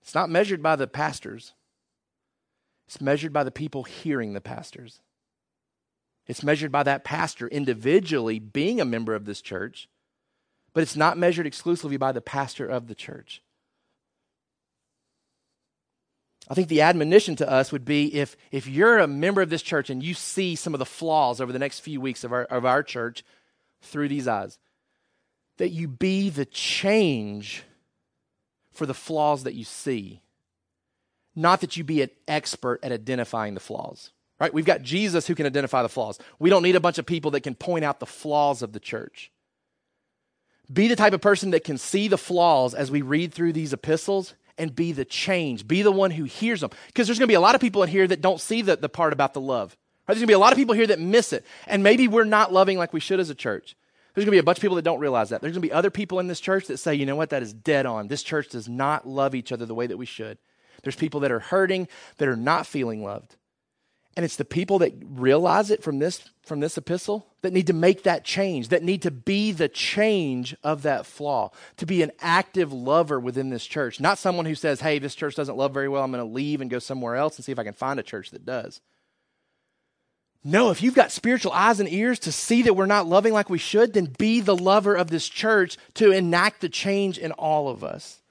[0.02, 1.54] It's not measured by the pastors,
[2.88, 5.02] it's measured by the people hearing the pastors.
[6.28, 9.90] It's measured by that pastor individually being a member of this church,
[10.76, 13.42] but it's not measured exclusively by the pastor of the church.
[16.50, 19.62] I think the admonition to us would be if, if you're a member of this
[19.62, 22.44] church and you see some of the flaws over the next few weeks of our,
[22.44, 23.24] of our church
[23.82, 24.60] through these eyes,
[25.58, 27.64] that you be the change
[28.74, 30.22] for the flaws that you see,
[31.38, 34.54] not that you be an expert at identifying the flaws right?
[34.54, 36.20] We've got Jesus who can identify the flaws.
[36.40, 38.82] We don't need a bunch of people that can point out the flaws of the
[38.82, 39.32] church.
[40.72, 43.74] Be the type of person that can see the flaws as we read through these
[43.74, 45.68] epistles and be the change.
[45.68, 46.72] Be the one who hears them.
[46.88, 48.76] Because there's going to be a lot of people in here that don't see the,
[48.76, 49.76] the part about the love.
[50.08, 50.14] Right?
[50.14, 51.46] There's going to be a lot of people here that miss it.
[51.68, 53.76] And maybe we're not loving like we should as a church.
[54.14, 55.42] There's going to be a bunch of people that don't realize that.
[55.42, 57.44] There's going to be other people in this church that say, you know what, that
[57.44, 58.08] is dead on.
[58.08, 60.38] This church does not love each other the way that we should.
[60.84, 63.36] There's people that are hurting, that are not feeling loved.
[64.16, 67.74] And it's the people that realize it from this, from this epistle that need to
[67.74, 72.14] make that change, that need to be the change of that flaw, to be an
[72.22, 75.90] active lover within this church, not someone who says, hey, this church doesn't love very
[75.90, 76.02] well.
[76.02, 78.04] I'm going to leave and go somewhere else and see if I can find a
[78.04, 78.80] church that does.
[80.46, 83.50] No, if you've got spiritual eyes and ears to see that we're not loving like
[83.50, 87.68] we should, then be the lover of this church to enact the change in all
[87.68, 88.22] of us.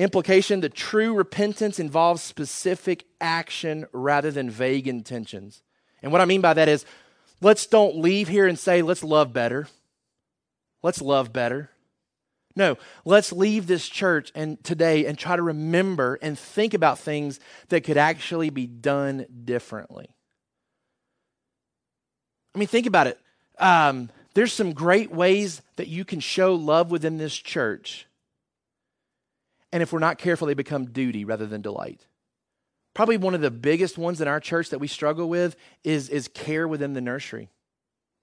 [0.00, 5.62] Implication the true repentance involves specific action rather than vague intentions.
[6.02, 6.86] And what I mean by that is
[7.42, 9.68] let's don't leave here and say, let's love better.
[10.82, 11.68] Let's love better.
[12.56, 17.38] No, let's leave this church and today and try to remember and think about things
[17.68, 20.08] that could actually be done differently.
[22.54, 23.18] I mean, think about it.
[23.58, 28.06] um, there's some great ways that you can show love within this church.
[29.72, 32.06] And if we're not careful, they become duty rather than delight.
[32.94, 35.54] Probably one of the biggest ones in our church that we struggle with
[35.84, 37.48] is, is care within the nursery.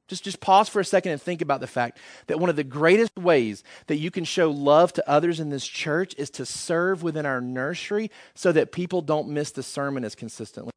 [0.08, 2.64] Just, just pause for a second and think about the fact that one of the
[2.64, 7.04] greatest ways that you can show love to others in this church is to serve
[7.04, 10.72] within our nursery so that people don't miss the sermon as consistently.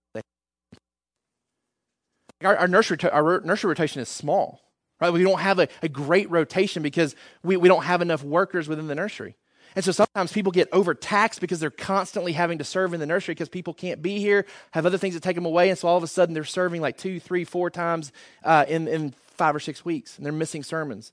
[2.43, 4.63] Our, our nursery, our nursery rotation is small,
[5.01, 5.13] right?
[5.13, 8.87] We don't have a, a great rotation because we, we don't have enough workers within
[8.87, 9.37] the nursery.
[9.77, 13.35] And so sometimes people get overtaxed because they're constantly having to serve in the nursery
[13.35, 15.71] because people can't be here, have other things that take them away.
[15.71, 18.13] And so all of a sudden they're serving like two, three, four times
[18.45, 21.13] uh, in, in five or six weeks and they're missing sermons.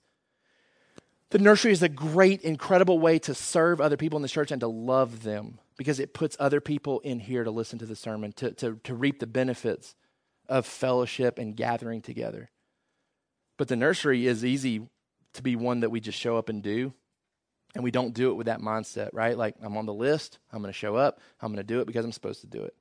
[1.30, 4.62] The nursery is a great, incredible way to serve other people in the church and
[4.62, 8.32] to love them because it puts other people in here to listen to the sermon,
[8.34, 9.93] to, to, to reap the benefits
[10.47, 12.49] of fellowship and gathering together.
[13.58, 14.88] But the nursery is easy
[15.34, 16.93] to be one that we just show up and do
[17.78, 19.38] and we don't do it with that mindset, right?
[19.38, 21.86] Like, I'm on the list, I'm going to show up, I'm going to do it
[21.86, 22.73] because I'm supposed to do it.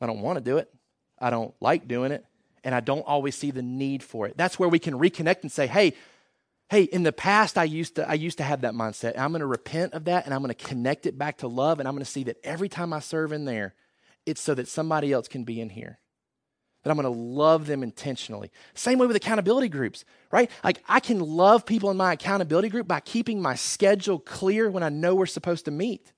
[0.00, 0.72] I don't want to do it,
[1.18, 2.24] I don't like doing it,
[2.62, 4.36] and I don't always see the need for it.
[4.36, 5.94] That's where we can reconnect and say, hey,
[6.68, 9.18] hey, in the past I used to I used to have that mindset.
[9.18, 11.80] I'm going to repent of that and I'm going to connect it back to love
[11.80, 13.74] and I'm going to see that every time I serve in there,
[14.26, 15.98] it's so that somebody else can be in here
[16.82, 18.50] that I'm going to love them intentionally.
[18.74, 20.50] Same way with accountability groups, right?
[20.64, 24.82] Like I can love people in my accountability group by keeping my schedule clear when
[24.82, 26.12] I know we're supposed to meet.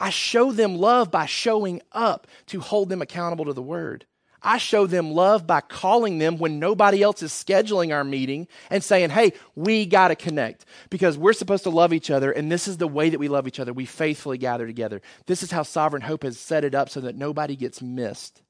[0.00, 4.06] I show them love by showing up to hold them accountable to the word.
[4.44, 8.82] I show them love by calling them when nobody else is scheduling our meeting and
[8.82, 12.66] saying, hey, we got to connect because we're supposed to love each other, and this
[12.66, 13.72] is the way that we love each other.
[13.72, 15.00] We faithfully gather together.
[15.26, 18.41] This is how Sovereign Hope has set it up so that nobody gets missed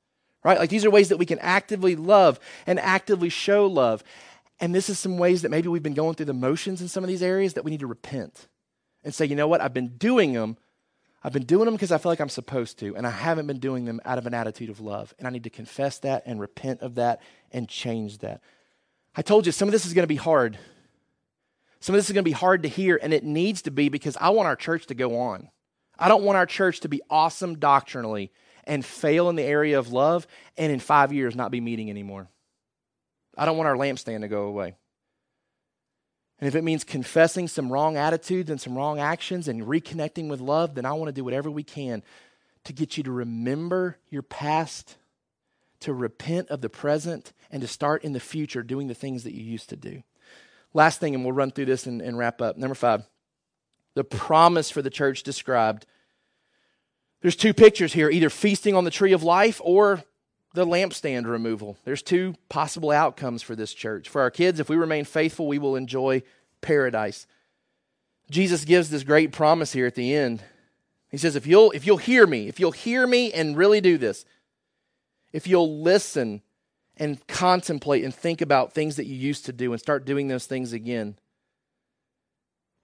[0.45, 0.59] right?
[0.59, 4.03] Like these are ways that we can actively love and actively show love.
[4.61, 7.05] And this is some ways that maybe we've been going through the motions in some
[7.05, 8.49] of these areas that we need to repent
[9.05, 10.57] and say, you know what, I've been doing them.
[11.25, 13.61] I've been doing them because I feel like I'm supposed to, and I haven't been
[13.61, 15.15] doing them out of an attitude of love.
[15.19, 17.21] And I need to confess that and repent of that
[17.53, 18.41] and change that.
[19.15, 20.59] I told you some of this is going to be hard.
[21.81, 23.89] Some of this is going to be hard to hear, and it needs to be
[23.89, 25.49] because I want our church to go on.
[25.99, 28.33] I don't want our church to be awesome doctrinally
[28.65, 32.29] and fail in the area of love and in five years not be meeting anymore.
[33.37, 34.75] I don't want our lampstand to go away.
[36.39, 40.41] And if it means confessing some wrong attitudes and some wrong actions and reconnecting with
[40.41, 42.03] love, then I want to do whatever we can
[42.65, 44.97] to get you to remember your past,
[45.81, 49.35] to repent of the present, and to start in the future doing the things that
[49.35, 50.03] you used to do.
[50.75, 52.57] Last thing, and we'll run through this and, and wrap up.
[52.57, 53.05] Number five,
[53.95, 55.87] the promise for the church described
[57.23, 60.03] there's two pictures here either feasting on the tree of life or
[60.55, 61.79] the lampstand removal.
[61.85, 64.09] There's two possible outcomes for this church.
[64.09, 66.23] For our kids, if we remain faithful, we will enjoy
[66.61, 67.27] paradise.
[68.31, 70.43] Jesus gives this great promise here at the end.
[71.11, 73.99] He says, if you'll, if you'll hear me, if you'll hear me and really do
[73.99, 74.25] this,
[75.33, 76.43] if you'll listen
[76.97, 80.47] and contemplate and think about things that you used to do and start doing those
[80.47, 81.17] things again,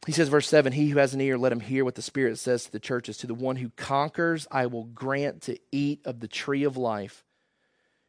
[0.07, 2.39] he says, verse 7 He who has an ear, let him hear what the Spirit
[2.39, 3.19] says to the churches.
[3.19, 7.25] To the one who conquers, I will grant to eat of the tree of life,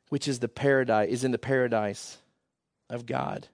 [0.09, 2.17] which is the paradise, is in the paradise
[2.89, 3.47] of God.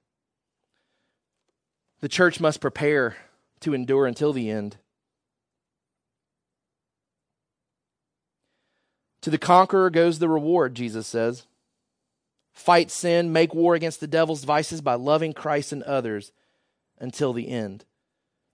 [2.01, 3.15] The church must prepare
[3.61, 4.77] to endure until the end.
[9.21, 11.47] To the conqueror goes the reward, Jesus says.
[12.53, 16.31] Fight sin, make war against the devil's vices by loving Christ and others
[16.99, 17.85] until the end.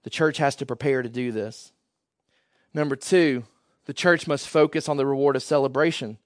[0.04, 1.72] The church has to prepare to do this.
[2.74, 3.44] Number two,
[3.86, 6.18] the church must focus on the reward of celebration.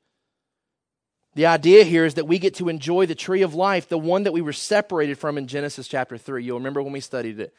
[1.36, 4.24] The idea here is that we get to enjoy the tree of life, the one
[4.24, 6.44] that we were separated from in Genesis chapter 3.
[6.44, 7.54] You'll remember when we studied it.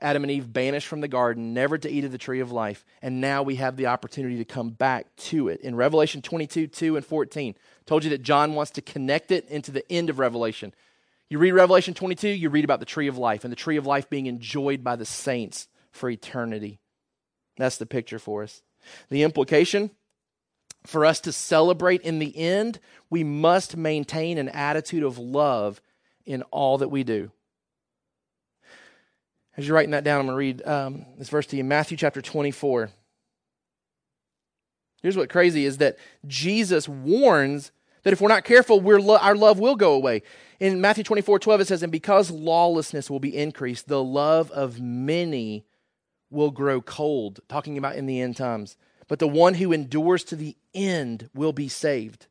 [0.00, 2.84] Adam and Eve banished from the garden, never to eat of the tree of life.
[3.00, 5.60] And now we have the opportunity to come back to it.
[5.62, 7.54] In Revelation 22, 2 and 14,
[7.86, 10.74] told you that John wants to connect it into the end of Revelation.
[11.28, 13.86] You read Revelation 22, you read about the tree of life and the tree of
[13.86, 16.78] life being enjoyed by the saints for eternity.
[17.56, 18.62] That's the picture for us.
[19.10, 19.90] The implication
[20.84, 22.78] for us to celebrate in the end,
[23.10, 25.80] we must maintain an attitude of love
[26.24, 27.32] in all that we do.
[29.56, 31.68] As you're writing that down, I'm going to read um, this verse to you in
[31.68, 32.90] Matthew chapter 24.
[35.02, 37.72] Here's what crazy is that Jesus warns
[38.06, 40.22] that if we're not careful, we're lo- our love will go away.
[40.60, 44.80] In Matthew 24 12, it says, And because lawlessness will be increased, the love of
[44.80, 45.66] many
[46.30, 47.40] will grow cold.
[47.48, 48.76] Talking about in the end times.
[49.08, 52.28] But the one who endures to the end will be saved.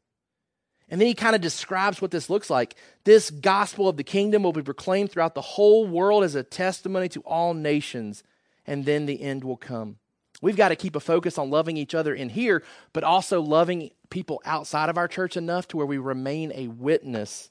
[0.87, 2.75] And then he kind of describes what this looks like.
[3.03, 7.09] This gospel of the kingdom will be proclaimed throughout the whole world as a testimony
[7.09, 8.23] to all nations,
[8.65, 9.97] and then the end will come.
[10.45, 12.61] We've got to keep a focus on loving each other in here,
[12.93, 17.49] but also loving people outside of our church enough to where we remain a witness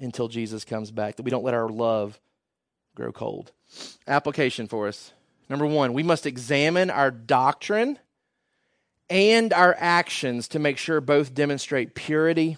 [0.00, 2.18] until Jesus comes back, that we don't let our love
[2.94, 3.52] grow cold.
[4.08, 5.12] Application for us.
[5.50, 7.98] Number one, we must examine our doctrine
[9.10, 12.56] and our actions to make sure both demonstrate purity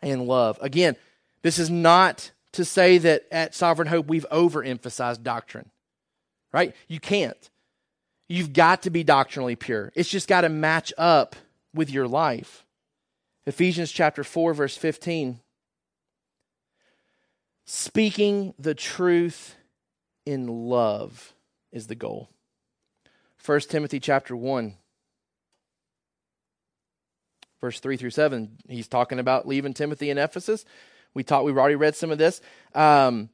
[0.00, 0.60] and love.
[0.62, 0.94] Again,
[1.42, 5.70] this is not to say that at Sovereign Hope we've overemphasized doctrine,
[6.52, 6.72] right?
[6.86, 7.50] You can't.
[8.30, 9.90] You've got to be doctrinally pure.
[9.96, 11.34] It's just got to match up
[11.74, 12.64] with your life.
[13.44, 15.40] Ephesians chapter 4 verse 15
[17.66, 19.56] Speaking the truth
[20.24, 21.34] in love
[21.72, 22.28] is the goal.
[23.44, 24.74] 1 Timothy chapter 1
[27.60, 30.64] verse 3 through 7 he's talking about leaving timothy in ephesus
[31.12, 32.40] we taught we've already read some of this
[32.74, 33.28] um,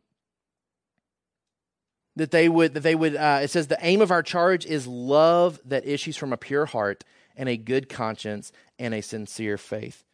[2.17, 4.87] that they would that they would uh, it says the aim of our charge is
[4.87, 7.05] love that issues from a pure heart
[7.37, 10.05] and a good conscience and a sincere faith.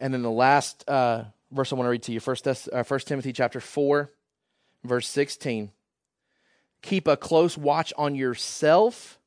[0.00, 3.08] And then the last uh, verse i want to read to you first, uh, first
[3.08, 4.10] timothy chapter 4
[4.84, 5.72] verse 16
[6.82, 9.18] keep a close watch on yourself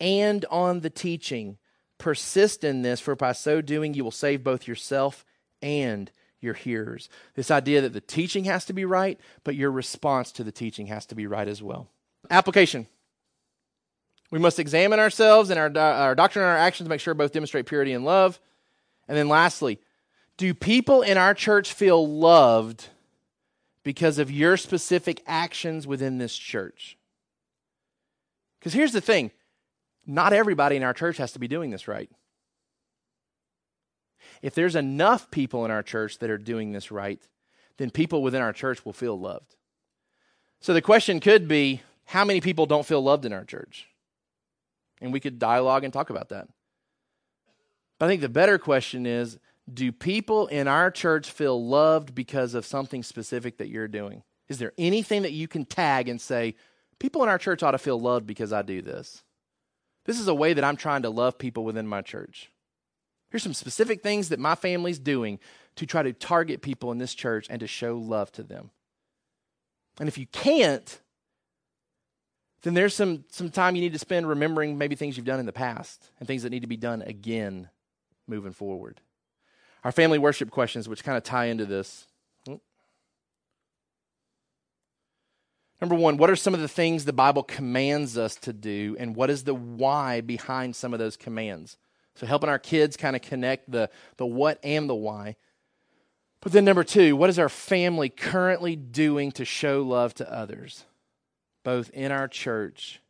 [0.00, 1.58] and on the teaching.
[1.98, 5.24] Persist in this, for by so doing, you will save both yourself
[5.62, 6.10] and
[6.42, 7.08] your hearers.
[7.34, 10.88] This idea that the teaching has to be right, but your response to the teaching
[10.88, 11.88] has to be right as well.
[12.30, 12.86] Application.
[14.30, 17.32] We must examine ourselves and our, our doctrine and our actions to make sure both
[17.32, 18.40] demonstrate purity and love.
[19.06, 19.78] And then lastly,
[20.36, 22.88] do people in our church feel loved
[23.84, 26.96] because of your specific actions within this church?
[28.58, 29.30] Because here's the thing
[30.06, 32.10] not everybody in our church has to be doing this right.
[34.42, 37.22] If there's enough people in our church that are doing this right,
[37.78, 39.56] then people within our church will feel loved.
[40.60, 43.88] So the question could be how many people don't feel loved in our church?
[45.00, 46.48] And we could dialogue and talk about that.
[47.98, 49.38] But I think the better question is
[49.72, 54.22] do people in our church feel loved because of something specific that you're doing?
[54.48, 56.56] Is there anything that you can tag and say,
[56.98, 59.22] people in our church ought to feel loved because I do this?
[60.04, 62.51] This is a way that I'm trying to love people within my church.
[63.32, 65.38] Here's some specific things that my family's doing
[65.76, 68.70] to try to target people in this church and to show love to them.
[69.98, 71.00] And if you can't,
[72.60, 75.46] then there's some, some time you need to spend remembering maybe things you've done in
[75.46, 77.70] the past and things that need to be done again
[78.26, 79.00] moving forward.
[79.82, 82.06] Our family worship questions, which kind of tie into this.
[82.46, 82.56] Hmm.
[85.80, 89.16] Number one, what are some of the things the Bible commands us to do, and
[89.16, 91.78] what is the why behind some of those commands?
[92.14, 95.36] So, helping our kids kind of connect the, the what and the why.
[96.40, 100.84] But then, number two, what is our family currently doing to show love to others,
[101.64, 103.00] both in our church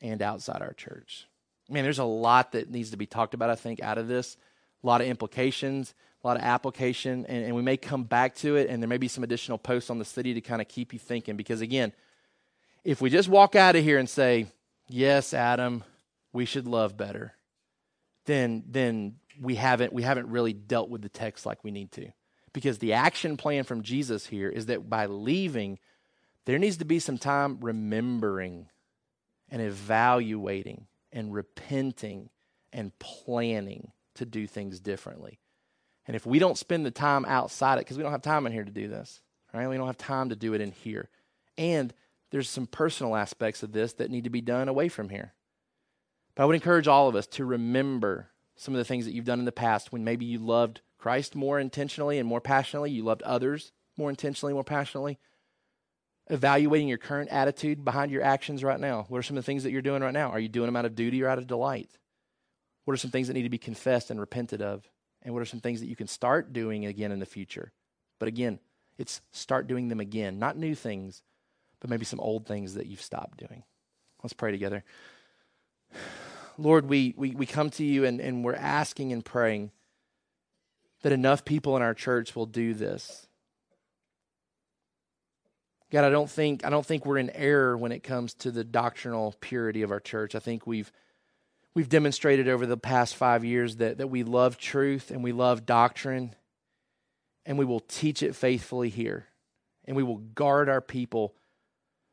[0.00, 1.26] and outside our church?
[1.68, 4.36] Man, there's a lot that needs to be talked about, I think, out of this,
[4.82, 8.56] a lot of implications a lot of application, and, and we may come back to
[8.56, 10.92] it, and there may be some additional posts on the city to kind of keep
[10.92, 11.36] you thinking.
[11.36, 11.92] Because again,
[12.84, 14.46] if we just walk out of here and say,
[14.88, 15.84] "Yes, Adam,
[16.32, 17.32] we should love better,"
[18.30, 22.10] then then we haven't we haven't really dealt with the text like we need to.
[22.52, 25.78] Because the action plan from Jesus here is that by leaving,
[26.46, 28.68] there needs to be some time remembering
[29.48, 32.28] and evaluating and repenting
[32.72, 35.38] and planning to do things differently.
[36.06, 38.52] And if we don't spend the time outside it, because we don't have time in
[38.52, 39.20] here to do this,
[39.54, 39.68] right?
[39.68, 41.08] We don't have time to do it in here.
[41.56, 41.94] And
[42.30, 45.34] there's some personal aspects of this that need to be done away from here.
[46.40, 49.26] But I would encourage all of us to remember some of the things that you've
[49.26, 53.04] done in the past when maybe you loved Christ more intentionally and more passionately, you
[53.04, 55.18] loved others more intentionally, and more passionately.
[56.30, 59.04] Evaluating your current attitude behind your actions right now.
[59.10, 60.30] What are some of the things that you're doing right now?
[60.30, 61.90] Are you doing them out of duty or out of delight?
[62.86, 64.88] What are some things that need to be confessed and repented of?
[65.22, 67.72] and what are some things that you can start doing again in the future.
[68.18, 68.58] But again,
[68.98, 71.22] it's start doing them again, not new things,
[71.80, 73.64] but maybe some old things that you've stopped doing.
[74.22, 74.84] Let's pray together.
[76.60, 79.70] Lord, we, we, we come to you and, and we're asking and praying
[81.02, 83.26] that enough people in our church will do this.
[85.90, 88.62] God, I don't think I don't think we're in error when it comes to the
[88.62, 90.36] doctrinal purity of our church.
[90.36, 90.92] I think we've
[91.74, 95.66] we've demonstrated over the past five years that, that we love truth and we love
[95.66, 96.36] doctrine,
[97.44, 99.26] and we will teach it faithfully here.
[99.84, 101.34] And we will guard our people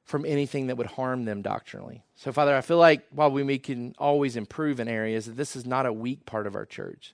[0.08, 2.02] from anything that would harm them doctrinally.
[2.16, 5.66] So, Father, I feel like while we can always improve in areas, that this is
[5.66, 7.14] not a weak part of our church.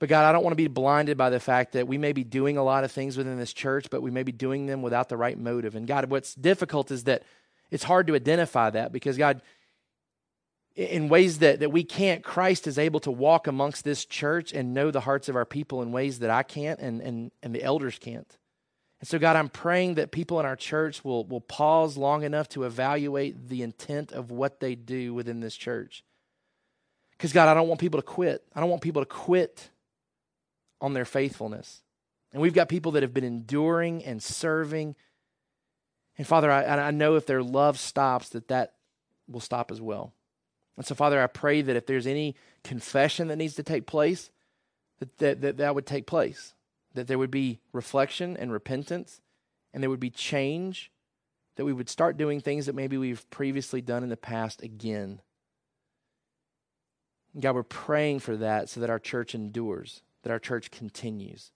[0.00, 2.24] But God, I don't want to be blinded by the fact that we may be
[2.24, 5.08] doing a lot of things within this church, but we may be doing them without
[5.08, 5.76] the right motive.
[5.76, 7.22] And God, what's difficult is that
[7.70, 9.40] it's hard to identify that because God,
[10.74, 14.74] in ways that, that we can't, Christ is able to walk amongst this church and
[14.74, 17.62] know the hearts of our people in ways that I can't and, and, and the
[17.62, 18.38] elders can't.
[19.00, 22.48] And so, God, I'm praying that people in our church will, will pause long enough
[22.50, 26.02] to evaluate the intent of what they do within this church.
[27.12, 28.44] Because, God, I don't want people to quit.
[28.54, 29.70] I don't want people to quit
[30.80, 31.82] on their faithfulness.
[32.32, 34.96] And we've got people that have been enduring and serving.
[36.16, 38.74] And Father, I, I know if their love stops, that that
[39.28, 40.12] will stop as well.
[40.76, 44.30] And so, Father, I pray that if there's any confession that needs to take place,
[44.98, 46.54] that that, that, that would take place,
[46.94, 49.20] that there would be reflection and repentance,
[49.72, 50.90] and there would be change,
[51.56, 55.20] that we would start doing things that maybe we've previously done in the past again.
[57.38, 61.52] God, we're praying for that so that our church endures that our church continues.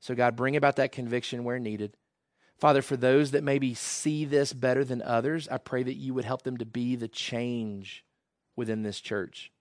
[0.00, 1.96] So, God, bring about that conviction where needed.
[2.58, 6.24] Father, for those that maybe see this better than others, I pray that you would
[6.24, 8.04] help them to be the change
[8.56, 9.51] within this church.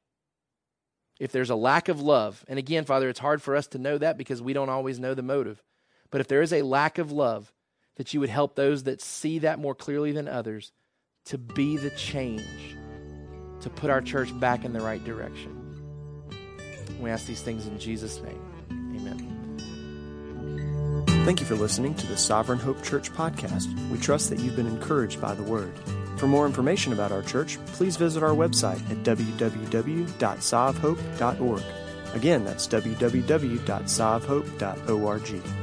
[1.21, 3.95] If there's a lack of love, and again, Father, it's hard for us to know
[3.99, 5.61] that because we don't always know the motive,
[6.09, 7.53] but if there is a lack of love,
[7.97, 10.71] that you would help those that see that more clearly than others
[11.25, 12.75] to be the change,
[13.59, 15.55] to put our church back in the right direction.
[16.99, 18.41] We ask these things in Jesus' name.
[18.71, 19.27] Amen.
[21.23, 23.67] Thank you for listening to the Sovereign Hope Church podcast.
[23.91, 25.73] We trust that you've been encouraged by the word.
[26.17, 31.63] For more information about our church, please visit our website at www.sovhope.org.
[32.13, 35.60] Again, that's www.sovhope.org.